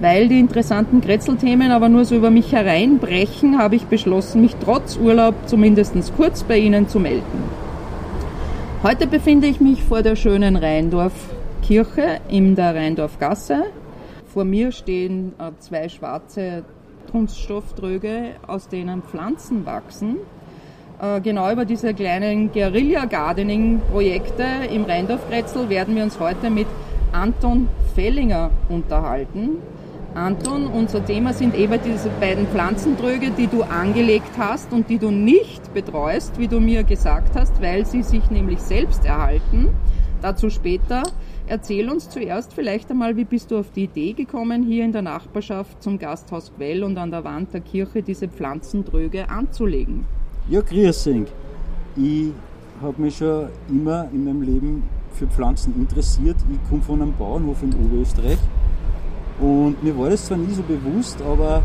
Weil 0.00 0.26
die 0.26 0.40
interessanten 0.40 1.00
Grätzelthemen 1.00 1.70
aber 1.70 1.88
nur 1.88 2.04
so 2.04 2.16
über 2.16 2.30
mich 2.30 2.50
hereinbrechen, 2.50 3.58
habe 3.58 3.76
ich 3.76 3.84
beschlossen, 3.84 4.40
mich 4.40 4.56
trotz 4.56 4.96
Urlaub 4.96 5.34
zumindest 5.46 5.94
kurz 6.16 6.42
bei 6.42 6.58
Ihnen 6.58 6.88
zu 6.88 6.98
melden. 6.98 7.44
Heute 8.82 9.06
befinde 9.06 9.46
ich 9.46 9.60
mich 9.60 9.84
vor 9.84 10.02
der 10.02 10.16
schönen 10.16 10.56
Rheindorf 10.56 11.12
Kirche 11.62 12.20
in 12.28 12.54
der 12.54 12.74
Rheindorfgasse. 12.74 13.64
Vor 14.26 14.44
mir 14.44 14.72
stehen 14.72 15.32
äh, 15.38 15.50
zwei 15.58 15.88
schwarze 15.88 16.64
Kunststofftröge, 17.10 18.36
aus 18.46 18.68
denen 18.68 19.02
Pflanzen 19.02 19.64
wachsen. 19.66 20.16
Äh, 21.00 21.20
genau 21.20 21.50
über 21.50 21.64
diese 21.64 21.94
kleinen 21.94 22.52
Guerilla-Gardening-Projekte 22.52 24.44
im 24.72 24.84
Rheindorf-Grätzl 24.84 25.68
werden 25.68 25.96
wir 25.96 26.02
uns 26.02 26.20
heute 26.20 26.50
mit 26.50 26.66
Anton 27.12 27.68
Fellinger 27.94 28.50
unterhalten. 28.68 29.58
Anton, 30.14 30.66
unser 30.66 31.04
Thema 31.04 31.32
sind 31.32 31.54
eben 31.54 31.78
diese 31.84 32.08
beiden 32.20 32.46
Pflanzentröge, 32.48 33.30
die 33.30 33.46
du 33.46 33.62
angelegt 33.62 34.32
hast 34.36 34.72
und 34.72 34.90
die 34.90 34.98
du 34.98 35.10
nicht 35.10 35.72
betreust, 35.74 36.38
wie 36.38 36.48
du 36.48 36.58
mir 36.60 36.82
gesagt 36.82 37.36
hast, 37.36 37.62
weil 37.62 37.86
sie 37.86 38.02
sich 38.02 38.28
nämlich 38.30 38.58
selbst 38.58 39.04
erhalten. 39.04 39.68
Dazu 40.20 40.50
später. 40.50 41.04
Erzähl 41.50 41.88
uns 41.88 42.10
zuerst 42.10 42.52
vielleicht 42.52 42.90
einmal, 42.90 43.16
wie 43.16 43.24
bist 43.24 43.50
du 43.50 43.56
auf 43.56 43.70
die 43.70 43.84
Idee 43.84 44.12
gekommen, 44.12 44.62
hier 44.62 44.84
in 44.84 44.92
der 44.92 45.00
Nachbarschaft 45.00 45.82
zum 45.82 45.98
Gasthaus 45.98 46.52
Quell 46.54 46.84
und 46.84 46.98
an 46.98 47.10
der 47.10 47.24
Wand 47.24 47.54
der 47.54 47.62
Kirche 47.62 48.02
diese 48.02 48.28
Pflanzentröge 48.28 49.30
anzulegen? 49.30 50.04
Ja, 50.50 50.60
grüß 50.60 51.06
euch. 51.06 51.22
Ich 51.96 52.32
habe 52.82 53.00
mich 53.00 53.16
schon 53.16 53.48
immer 53.70 54.08
in 54.12 54.24
meinem 54.24 54.42
Leben 54.42 54.82
für 55.14 55.26
Pflanzen 55.26 55.74
interessiert. 55.76 56.36
Ich 56.52 56.68
komme 56.68 56.82
von 56.82 57.00
einem 57.00 57.14
Bauernhof 57.14 57.62
in 57.62 57.72
Oberösterreich 57.72 58.38
und 59.40 59.82
mir 59.82 59.96
war 59.96 60.10
das 60.10 60.26
zwar 60.26 60.36
nie 60.36 60.52
so 60.52 60.62
bewusst, 60.62 61.22
aber 61.22 61.62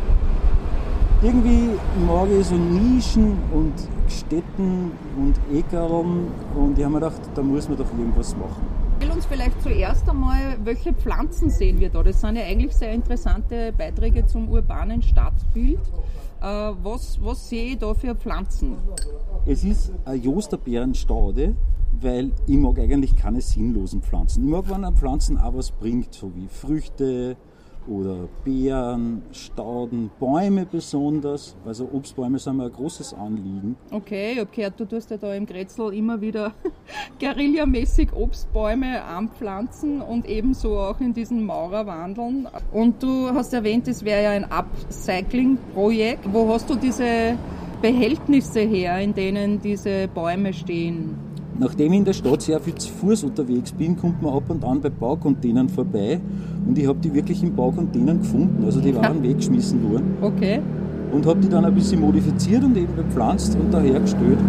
irgendwie 1.22 1.72
mag 2.08 2.30
ich 2.40 2.46
so 2.46 2.56
Nischen 2.56 3.38
und 3.52 3.74
Städten 4.08 4.94
und 5.18 5.36
Äckerraum 5.54 6.28
und 6.56 6.78
ich 6.78 6.86
habe 6.86 6.94
mir 6.94 7.02
gedacht, 7.02 7.22
da 7.36 7.42
muss 7.42 7.68
man 7.68 7.78
doch 7.78 7.92
irgendwas 7.98 8.34
machen. 8.38 8.83
Erzähl 9.04 9.18
uns 9.18 9.26
vielleicht 9.26 9.62
zuerst 9.62 10.10
einmal, 10.10 10.58
welche 10.64 10.94
Pflanzen 10.94 11.50
sehen 11.50 11.82
wir 11.82 11.90
da? 11.90 12.04
Das 12.04 12.22
sind 12.22 12.38
ja 12.38 12.44
eigentlich 12.44 12.72
sehr 12.74 12.94
interessante 12.94 13.74
Beiträge 13.78 14.26
zum 14.26 14.48
urbanen 14.48 15.02
Stadtbild. 15.02 15.82
Äh, 16.42 16.46
was, 16.46 17.20
was 17.22 17.50
sehe 17.50 17.74
ich 17.74 17.80
da 17.80 17.94
für 17.94 18.16
Pflanzen? 18.16 18.78
Es 19.46 19.66
ist 19.66 19.92
eine 20.06 20.16
Josterbeerenstaude, 20.16 21.54
weil 22.00 22.32
ich 22.48 22.56
mag 22.56 22.80
eigentlich 22.80 23.18
keine 23.18 23.42
sinnlosen 23.42 24.02
Pflanzen. 24.02 24.46
Ich 24.46 24.50
mag, 24.50 24.70
wenn 24.70 24.86
eine 24.86 24.96
Pflanzen 24.96 25.38
auch 25.38 25.54
was 25.54 25.72
bringt, 25.72 26.14
so 26.14 26.34
wie 26.34 26.48
Früchte, 26.48 27.36
oder 27.88 28.28
Beeren, 28.44 29.22
Stauden, 29.32 30.12
Bäume 30.20 30.66
besonders. 30.66 31.56
Also 31.66 31.90
Obstbäume 31.92 32.40
sind 32.40 32.58
mir 32.58 32.66
ein 32.66 32.72
großes 32.72 33.14
Anliegen. 33.14 33.76
Okay, 33.92 34.34
ich 34.34 34.40
habe 34.40 34.50
gehört, 34.54 34.80
du 34.80 34.86
tust 34.86 35.12
ja 35.12 35.18
da 35.18 35.34
im 35.34 35.46
Grätzl 35.46 35.94
immer 35.94 36.22
wieder 36.22 36.54
guerillamäßig 37.20 38.14
Obstbäume 38.14 39.04
anpflanzen 39.04 40.02
und 40.02 40.28
ebenso 40.28 40.78
auch 40.78 41.00
in 41.00 41.14
diesen 41.14 41.46
Maurerwandeln. 41.46 42.48
Und 42.72 43.02
du 43.04 43.30
hast 43.34 43.54
erwähnt, 43.54 43.88
es 43.88 44.04
wäre 44.04 44.24
ja 44.24 44.30
ein 44.32 44.46
Upcycling-Projekt. 44.46 46.32
Wo 46.32 46.48
hast 46.50 46.70
du 46.70 46.76
diese 46.76 47.38
Behältnisse 47.82 48.62
her, 48.62 49.00
in 49.00 49.14
denen 49.14 49.62
diese 49.62 50.08
Bäume 50.08 50.54
stehen? 50.54 51.18
Nachdem 51.60 51.94
ich 51.94 52.00
in 52.00 52.06
der 52.06 52.14
Stadt 52.14 52.42
sehr 52.42 52.60
viel 52.60 52.74
zu 52.76 52.92
Fuß 52.92 53.24
unterwegs 53.26 53.72
bin, 53.72 53.96
kommt 53.96 54.22
man 54.22 54.34
ab 54.34 54.50
und 54.50 54.64
an 54.64 54.82
bei 54.82 54.90
Baucontainern 54.90 55.70
vorbei 55.70 56.20
und 56.68 56.78
ich 56.78 56.88
habe 56.88 57.00
die 57.00 57.14
wirklich 57.14 57.44
in 57.44 57.56
Baucontainern 57.56 58.20
gefunden. 58.20 58.64
Also 58.66 58.82
die 58.82 58.96
waren 58.96 59.22
weggeschmissen 59.24 59.92
worden. 59.92 60.18
Okay. 60.22 60.62
Und 61.12 61.28
habe 61.28 61.40
die 61.40 61.50
dann 61.50 61.64
ein 61.64 61.76
bisschen 61.76 62.02
modifiziert 62.02 62.64
und 62.64 62.76
eben 62.76 62.96
bepflanzt 62.96 63.56
und 63.56 63.72
dahergestellt. 63.72 64.40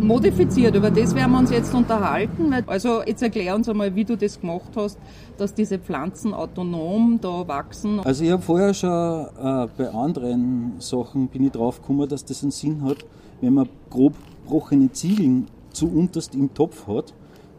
Modifiziert, 0.00 0.74
über 0.74 0.90
das 0.90 1.14
werden 1.14 1.32
wir 1.32 1.38
uns 1.38 1.50
jetzt 1.50 1.72
unterhalten. 1.72 2.52
Also 2.66 3.02
jetzt 3.06 3.22
erklär 3.22 3.54
uns 3.54 3.68
einmal, 3.68 3.94
wie 3.94 4.04
du 4.04 4.16
das 4.16 4.40
gemacht 4.40 4.72
hast, 4.74 4.98
dass 5.38 5.54
diese 5.54 5.78
Pflanzen 5.78 6.34
autonom 6.34 7.18
da 7.22 7.46
wachsen. 7.46 8.00
Also 8.00 8.24
ich 8.24 8.32
habe 8.32 8.42
vorher 8.42 8.74
schon 8.74 8.90
äh, 8.90 9.68
bei 9.78 9.88
anderen 9.94 10.72
Sachen 10.78 11.28
bin 11.28 11.44
ich 11.44 11.52
drauf 11.52 11.80
gekommen, 11.80 12.08
dass 12.08 12.24
das 12.24 12.42
einen 12.42 12.50
Sinn 12.50 12.82
hat, 12.82 12.98
wenn 13.40 13.54
man 13.54 13.68
grob 13.88 14.14
gebrochene 14.44 14.92
Ziegeln 14.92 15.46
zu 15.72 15.88
unterst 15.88 16.34
im 16.34 16.52
Topf 16.54 16.86
hat, 16.86 17.14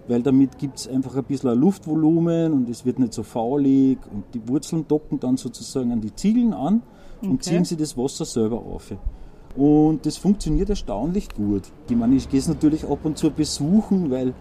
weil 0.07 0.21
damit 0.21 0.57
gibt 0.57 0.77
es 0.77 0.87
einfach 0.87 1.15
ein 1.15 1.23
bisschen 1.23 1.49
ein 1.49 1.59
Luftvolumen 1.59 2.53
und 2.53 2.69
es 2.69 2.85
wird 2.85 2.99
nicht 2.99 3.13
so 3.13 3.23
faulig 3.23 3.97
und 4.13 4.23
die 4.33 4.47
Wurzeln 4.47 4.87
docken 4.87 5.19
dann 5.19 5.37
sozusagen 5.37 5.91
an 5.91 6.01
die 6.01 6.15
Ziegeln 6.15 6.53
an 6.53 6.83
und 7.21 7.33
okay. 7.33 7.41
ziehen 7.41 7.65
sie 7.65 7.75
das 7.75 7.97
Wasser 7.97 8.25
selber 8.25 8.57
auf. 8.57 8.93
Und 9.55 10.05
das 10.05 10.17
funktioniert 10.17 10.69
erstaunlich 10.69 11.29
gut. 11.29 11.63
Ich 11.89 11.95
meine, 11.95 12.15
ich 12.15 12.29
gehe 12.29 12.39
es 12.39 12.47
natürlich 12.47 12.85
ab 12.85 12.99
und 13.03 13.17
zu 13.17 13.31
besuchen, 13.31 14.11
weil 14.11 14.33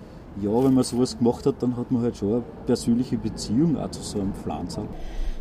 ja, 0.43 0.51
wenn 0.65 0.75
man 0.75 0.83
sowas 0.83 1.17
gemacht 1.17 1.47
hat, 1.47 1.63
dann 1.63 1.77
hat 1.77 1.93
man 1.93 2.03
halt 2.03 2.17
schon 2.17 2.33
eine 2.33 2.43
persönliche 2.67 3.17
Beziehung 3.17 3.77
auch 3.77 3.91
zu 3.91 4.03
so 4.03 4.21
einem 4.21 4.35
Pflanzer. 4.35 4.83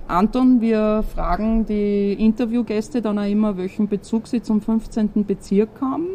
Anton, 0.07 0.61
wir 0.61 1.03
fragen 1.15 1.65
die 1.65 2.13
Interviewgäste 2.13 3.01
dann 3.01 3.17
auch 3.17 3.27
immer, 3.27 3.57
welchen 3.57 3.87
Bezug 3.87 4.27
sie 4.27 4.41
zum 4.41 4.61
15. 4.61 5.25
Bezirk 5.25 5.69
haben. 5.81 6.07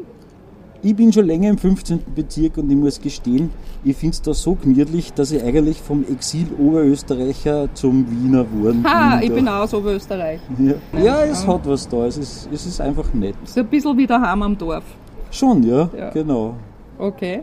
Ich 0.81 0.95
bin 0.95 1.13
schon 1.13 1.27
länger 1.27 1.51
im 1.51 1.59
15. 1.59 2.05
Bezirk 2.15 2.57
und 2.57 2.71
ich 2.71 2.77
muss 2.77 3.01
gestehen, 3.01 3.51
ich 3.83 3.97
finde 3.97 4.15
es 4.15 4.23
da 4.23 4.33
so 4.33 4.55
gemütlich, 4.55 5.13
dass 5.13 5.33
ich 5.33 5.43
eigentlich 5.43 5.81
vom 5.81 6.05
Exil-Oberösterreicher 6.09 7.69
zum 7.75 8.07
Wiener 8.09 8.45
geworden 8.45 8.85
ha, 8.85 9.21
ich 9.21 9.33
bin 9.33 9.49
auch 9.49 9.63
aus 9.63 9.75
Oberösterreich. 9.75 10.39
Ja. 10.57 11.03
ja, 11.03 11.25
es 11.25 11.45
hat 11.45 11.67
was 11.67 11.89
da, 11.89 12.07
es 12.07 12.17
ist, 12.17 12.49
es 12.53 12.65
ist 12.65 12.81
einfach 12.81 13.13
nett. 13.13 13.35
Es 13.43 13.51
ist 13.51 13.59
ein 13.59 13.67
bisschen 13.67 13.99
wie 13.99 14.07
daheim 14.07 14.41
am 14.43 14.57
Dorf. 14.57 14.85
Schon, 15.33 15.65
ja, 15.65 15.91
ja. 15.99 16.11
genau. 16.11 16.55
Okay. 16.97 17.43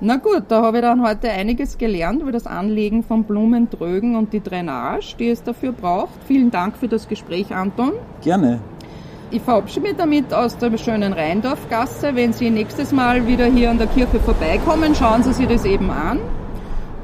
Na 0.00 0.16
gut, 0.16 0.44
da 0.48 0.62
habe 0.62 0.78
ich 0.78 0.82
dann 0.82 1.04
heute 1.04 1.30
einiges 1.30 1.78
gelernt 1.78 2.22
über 2.22 2.32
das 2.32 2.46
Anlegen 2.46 3.02
von 3.02 3.24
Blumentrögen 3.24 4.14
und 4.14 4.32
die 4.32 4.40
Drainage, 4.40 5.16
die 5.18 5.28
es 5.28 5.42
dafür 5.42 5.72
braucht. 5.72 6.14
Vielen 6.26 6.50
Dank 6.50 6.76
für 6.76 6.88
das 6.88 7.08
Gespräch, 7.08 7.54
Anton. 7.54 7.92
Gerne. 8.20 8.60
Ich 9.32 9.40
verabschiede 9.40 9.88
mich 9.88 9.96
damit 9.96 10.34
aus 10.34 10.58
der 10.58 10.76
schönen 10.76 11.14
Rheindorfgasse. 11.14 12.14
Wenn 12.14 12.34
Sie 12.34 12.50
nächstes 12.50 12.92
Mal 12.92 13.26
wieder 13.26 13.46
hier 13.46 13.70
an 13.70 13.78
der 13.78 13.86
Kirche 13.86 14.20
vorbeikommen, 14.20 14.94
schauen 14.94 15.22
Sie 15.22 15.32
sich 15.32 15.48
das 15.48 15.64
eben 15.64 15.90
an. 15.90 16.20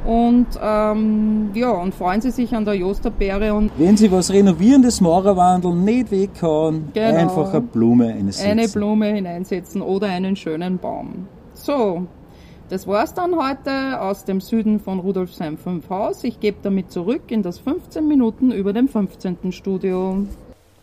Und 0.05 0.47
ähm, 0.63 1.51
ja, 1.55 1.71
und 1.71 1.95
freuen 1.95 2.21
Sie 2.21 2.31
sich 2.31 2.55
an 2.55 2.67
der 2.67 2.75
Josterbeere. 2.75 3.55
Und 3.55 3.71
Wenn 3.79 3.97
Sie 3.97 4.13
was 4.13 4.31
Renovierendes 4.31 5.01
Maurerwandel 5.01 5.73
nicht 5.73 6.11
weghauen, 6.11 6.91
genau, 6.93 7.17
einfach 7.17 7.51
eine 7.51 7.63
Blume 7.63 8.09
einsetzen. 8.09 8.51
Eine 8.51 8.69
Blume 8.69 9.07
hineinsetzen 9.07 9.81
oder 9.81 10.09
einen 10.09 10.37
schönen 10.37 10.77
Baum. 10.77 11.29
So, 11.55 12.03
das 12.69 12.87
war's 12.87 13.15
dann 13.15 13.37
heute 13.37 14.03
aus 14.03 14.27
dem 14.27 14.43
Süden 14.43 14.81
von 14.81 14.99
Rudolfsheim 14.99 15.57
5 15.57 15.89
Haus. 15.89 16.25
Ich 16.25 16.41
gebe 16.41 16.59
damit 16.63 16.93
zurück 16.93 17.23
in 17.29 17.43
das 17.43 17.59
15 17.59 18.07
Minuten 18.07 18.53
über 18.53 18.75
dem 18.75 18.87
15. 18.87 19.51
Studio. 19.51 20.27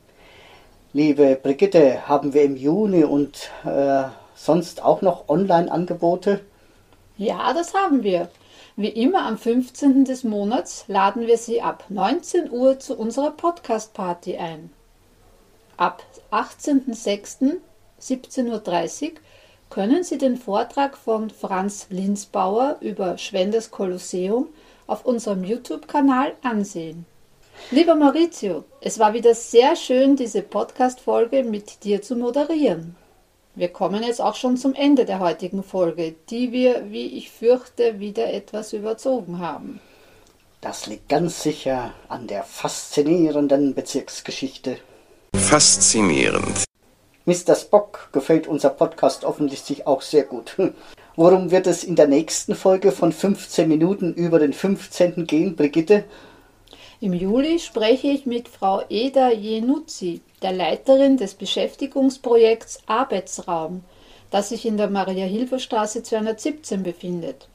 Liebe 0.93 1.39
Brigitte, 1.41 2.09
haben 2.09 2.33
wir 2.33 2.43
im 2.43 2.57
Juni 2.57 3.05
und 3.05 3.49
äh, 3.63 4.03
sonst 4.35 4.83
auch 4.83 5.01
noch 5.01 5.29
Online-Angebote? 5.29 6.41
Ja, 7.15 7.53
das 7.53 7.73
haben 7.73 8.03
wir. 8.03 8.29
Wie 8.75 8.89
immer 8.89 9.25
am 9.25 9.37
15. 9.37 10.03
des 10.03 10.25
Monats 10.25 10.83
laden 10.89 11.27
wir 11.27 11.37
Sie 11.37 11.61
ab 11.61 11.85
19 11.87 12.51
Uhr 12.51 12.77
zu 12.77 12.97
unserer 12.97 13.31
Podcast-Party 13.31 14.35
ein. 14.35 14.69
Ab 15.77 16.03
18.06. 16.31 17.59
17.30 18.01 19.03
Uhr 19.03 19.11
können 19.69 20.03
Sie 20.03 20.17
den 20.17 20.35
Vortrag 20.35 20.97
von 20.97 21.29
Franz 21.29 21.87
Linsbauer 21.89 22.75
über 22.81 23.17
Schwenders 23.17 23.71
Kolosseum 23.71 24.49
auf 24.87 25.05
unserem 25.05 25.45
YouTube-Kanal 25.45 26.33
ansehen. 26.43 27.05
Lieber 27.69 27.95
Maurizio, 27.95 28.65
es 28.81 28.97
war 28.97 29.13
wieder 29.13 29.35
sehr 29.35 29.75
schön, 29.75 30.15
diese 30.15 30.41
Podcast-Folge 30.41 31.43
mit 31.43 31.83
dir 31.83 32.01
zu 32.01 32.15
moderieren. 32.15 32.95
Wir 33.53 33.69
kommen 33.69 34.03
jetzt 34.03 34.21
auch 34.21 34.35
schon 34.35 34.57
zum 34.57 34.73
Ende 34.73 35.05
der 35.05 35.19
heutigen 35.19 35.61
Folge, 35.61 36.15
die 36.29 36.51
wir, 36.51 36.89
wie 36.89 37.17
ich 37.17 37.29
fürchte, 37.29 37.99
wieder 37.99 38.33
etwas 38.33 38.73
überzogen 38.73 39.39
haben. 39.39 39.79
Das 40.61 40.87
liegt 40.87 41.09
ganz 41.09 41.43
sicher 41.43 41.93
an 42.07 42.27
der 42.27 42.43
faszinierenden 42.43 43.73
Bezirksgeschichte. 43.73 44.77
Faszinierend. 45.35 46.65
Mr. 47.25 47.55
Spock 47.55 48.09
gefällt 48.11 48.47
unser 48.47 48.69
Podcast 48.69 49.23
offensichtlich 49.25 49.85
auch 49.85 50.01
sehr 50.01 50.23
gut. 50.23 50.57
Worum 51.15 51.51
wird 51.51 51.67
es 51.67 51.83
in 51.83 51.95
der 51.95 52.07
nächsten 52.07 52.55
Folge 52.55 52.91
von 52.91 53.11
15 53.11 53.67
Minuten 53.67 54.13
über 54.13 54.39
den 54.39 54.53
15. 54.53 55.27
gehen, 55.27 55.55
Brigitte? 55.55 56.05
Im 57.03 57.13
Juli 57.13 57.57
spreche 57.57 58.09
ich 58.09 58.27
mit 58.27 58.47
Frau 58.47 58.83
Eda 58.87 59.31
Jenuzzi, 59.31 60.21
der 60.43 60.51
Leiterin 60.53 61.17
des 61.17 61.33
Beschäftigungsprojekts 61.33 62.83
Arbeitsraum, 62.85 63.83
das 64.29 64.49
sich 64.49 64.67
in 64.67 64.77
der 64.77 64.87
Maria-Hilfer-Straße 64.87 66.03
217 66.03 66.83
befindet. 66.83 67.47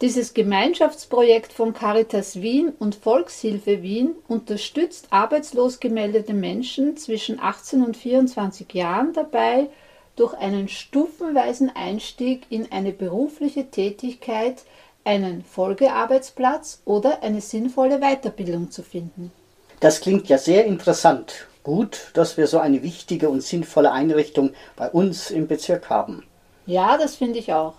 Dieses 0.00 0.32
Gemeinschaftsprojekt 0.32 1.52
von 1.52 1.74
Caritas 1.74 2.40
Wien 2.40 2.72
und 2.78 2.94
Volkshilfe 2.94 3.82
Wien 3.82 4.14
unterstützt 4.28 5.08
arbeitslos 5.10 5.78
gemeldete 5.78 6.32
Menschen 6.32 6.96
zwischen 6.96 7.38
18 7.38 7.84
und 7.84 7.98
24 7.98 8.72
Jahren 8.72 9.12
dabei, 9.12 9.68
durch 10.16 10.32
einen 10.32 10.68
stufenweisen 10.68 11.70
Einstieg 11.76 12.46
in 12.48 12.72
eine 12.72 12.92
berufliche 12.92 13.70
Tätigkeit 13.70 14.64
einen 15.04 15.44
Folgearbeitsplatz 15.44 16.82
oder 16.84 17.22
eine 17.22 17.40
sinnvolle 17.40 18.00
Weiterbildung 18.00 18.70
zu 18.70 18.82
finden. 18.82 19.32
Das 19.80 20.00
klingt 20.00 20.28
ja 20.28 20.38
sehr 20.38 20.66
interessant. 20.66 21.46
Gut, 21.62 22.10
dass 22.14 22.36
wir 22.36 22.46
so 22.46 22.58
eine 22.58 22.82
wichtige 22.82 23.28
und 23.28 23.42
sinnvolle 23.42 23.92
Einrichtung 23.92 24.52
bei 24.76 24.90
uns 24.90 25.30
im 25.30 25.46
Bezirk 25.46 25.90
haben. 25.90 26.24
Ja, 26.66 26.96
das 26.96 27.16
finde 27.16 27.38
ich 27.38 27.52
auch. 27.52 27.74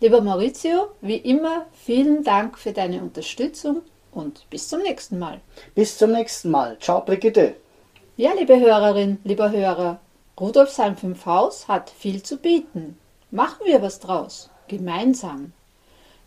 Lieber 0.00 0.20
Maurizio, 0.20 0.88
wie 1.00 1.16
immer, 1.16 1.66
vielen 1.72 2.22
Dank 2.22 2.58
für 2.58 2.72
deine 2.72 3.00
Unterstützung 3.02 3.82
und 4.12 4.48
bis 4.50 4.68
zum 4.68 4.82
nächsten 4.82 5.18
Mal. 5.18 5.40
Bis 5.74 5.98
zum 5.98 6.12
nächsten 6.12 6.50
Mal. 6.50 6.78
Ciao, 6.78 7.00
Brigitte. 7.00 7.56
Ja, 8.16 8.32
liebe 8.32 8.58
Hörerin, 8.58 9.18
lieber 9.24 9.50
Hörer, 9.50 10.00
Rudolfsheim 10.38 10.96
5 10.96 11.26
Haus 11.26 11.66
hat 11.66 11.90
viel 11.90 12.22
zu 12.22 12.36
bieten. 12.36 12.96
Machen 13.30 13.64
wir 13.64 13.82
was 13.82 13.98
draus. 13.98 14.50
Gemeinsam. 14.68 15.52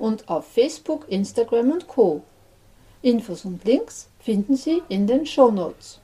und 0.00 0.28
auf 0.28 0.46
Facebook, 0.46 1.06
Instagram 1.08 1.70
und 1.72 1.86
Co. 1.86 2.22
Infos 3.02 3.44
und 3.44 3.64
Links 3.64 4.08
finden 4.18 4.56
Sie 4.56 4.82
in 4.88 5.06
den 5.06 5.24
Show 5.26 5.50
Notes. 5.50 6.00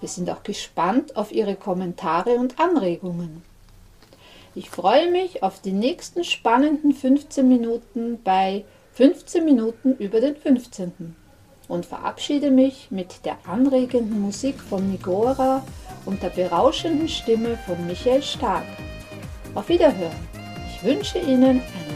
Wir 0.00 0.08
sind 0.08 0.30
auch 0.30 0.42
gespannt 0.42 1.16
auf 1.16 1.32
Ihre 1.32 1.56
Kommentare 1.56 2.36
und 2.36 2.58
Anregungen. 2.58 3.42
Ich 4.54 4.70
freue 4.70 5.10
mich 5.10 5.42
auf 5.42 5.60
die 5.60 5.72
nächsten 5.72 6.24
spannenden 6.24 6.94
15 6.94 7.46
Minuten 7.46 8.18
bei 8.22 8.64
15 8.94 9.44
Minuten 9.44 9.94
über 9.96 10.20
den 10.20 10.36
15. 10.36 11.14
und 11.68 11.84
verabschiede 11.84 12.50
mich 12.50 12.90
mit 12.90 13.24
der 13.26 13.36
anregenden 13.46 14.20
Musik 14.20 14.58
von 14.58 14.90
Nigora 14.90 15.62
und 16.06 16.22
der 16.22 16.30
berauschenden 16.30 17.08
Stimme 17.08 17.58
von 17.66 17.86
Michael 17.86 18.22
Stark. 18.22 18.64
Auf 19.54 19.68
Wiederhören. 19.68 20.16
Ich 20.70 20.82
wünsche 20.82 21.18
Ihnen 21.18 21.60
einen 21.60 21.95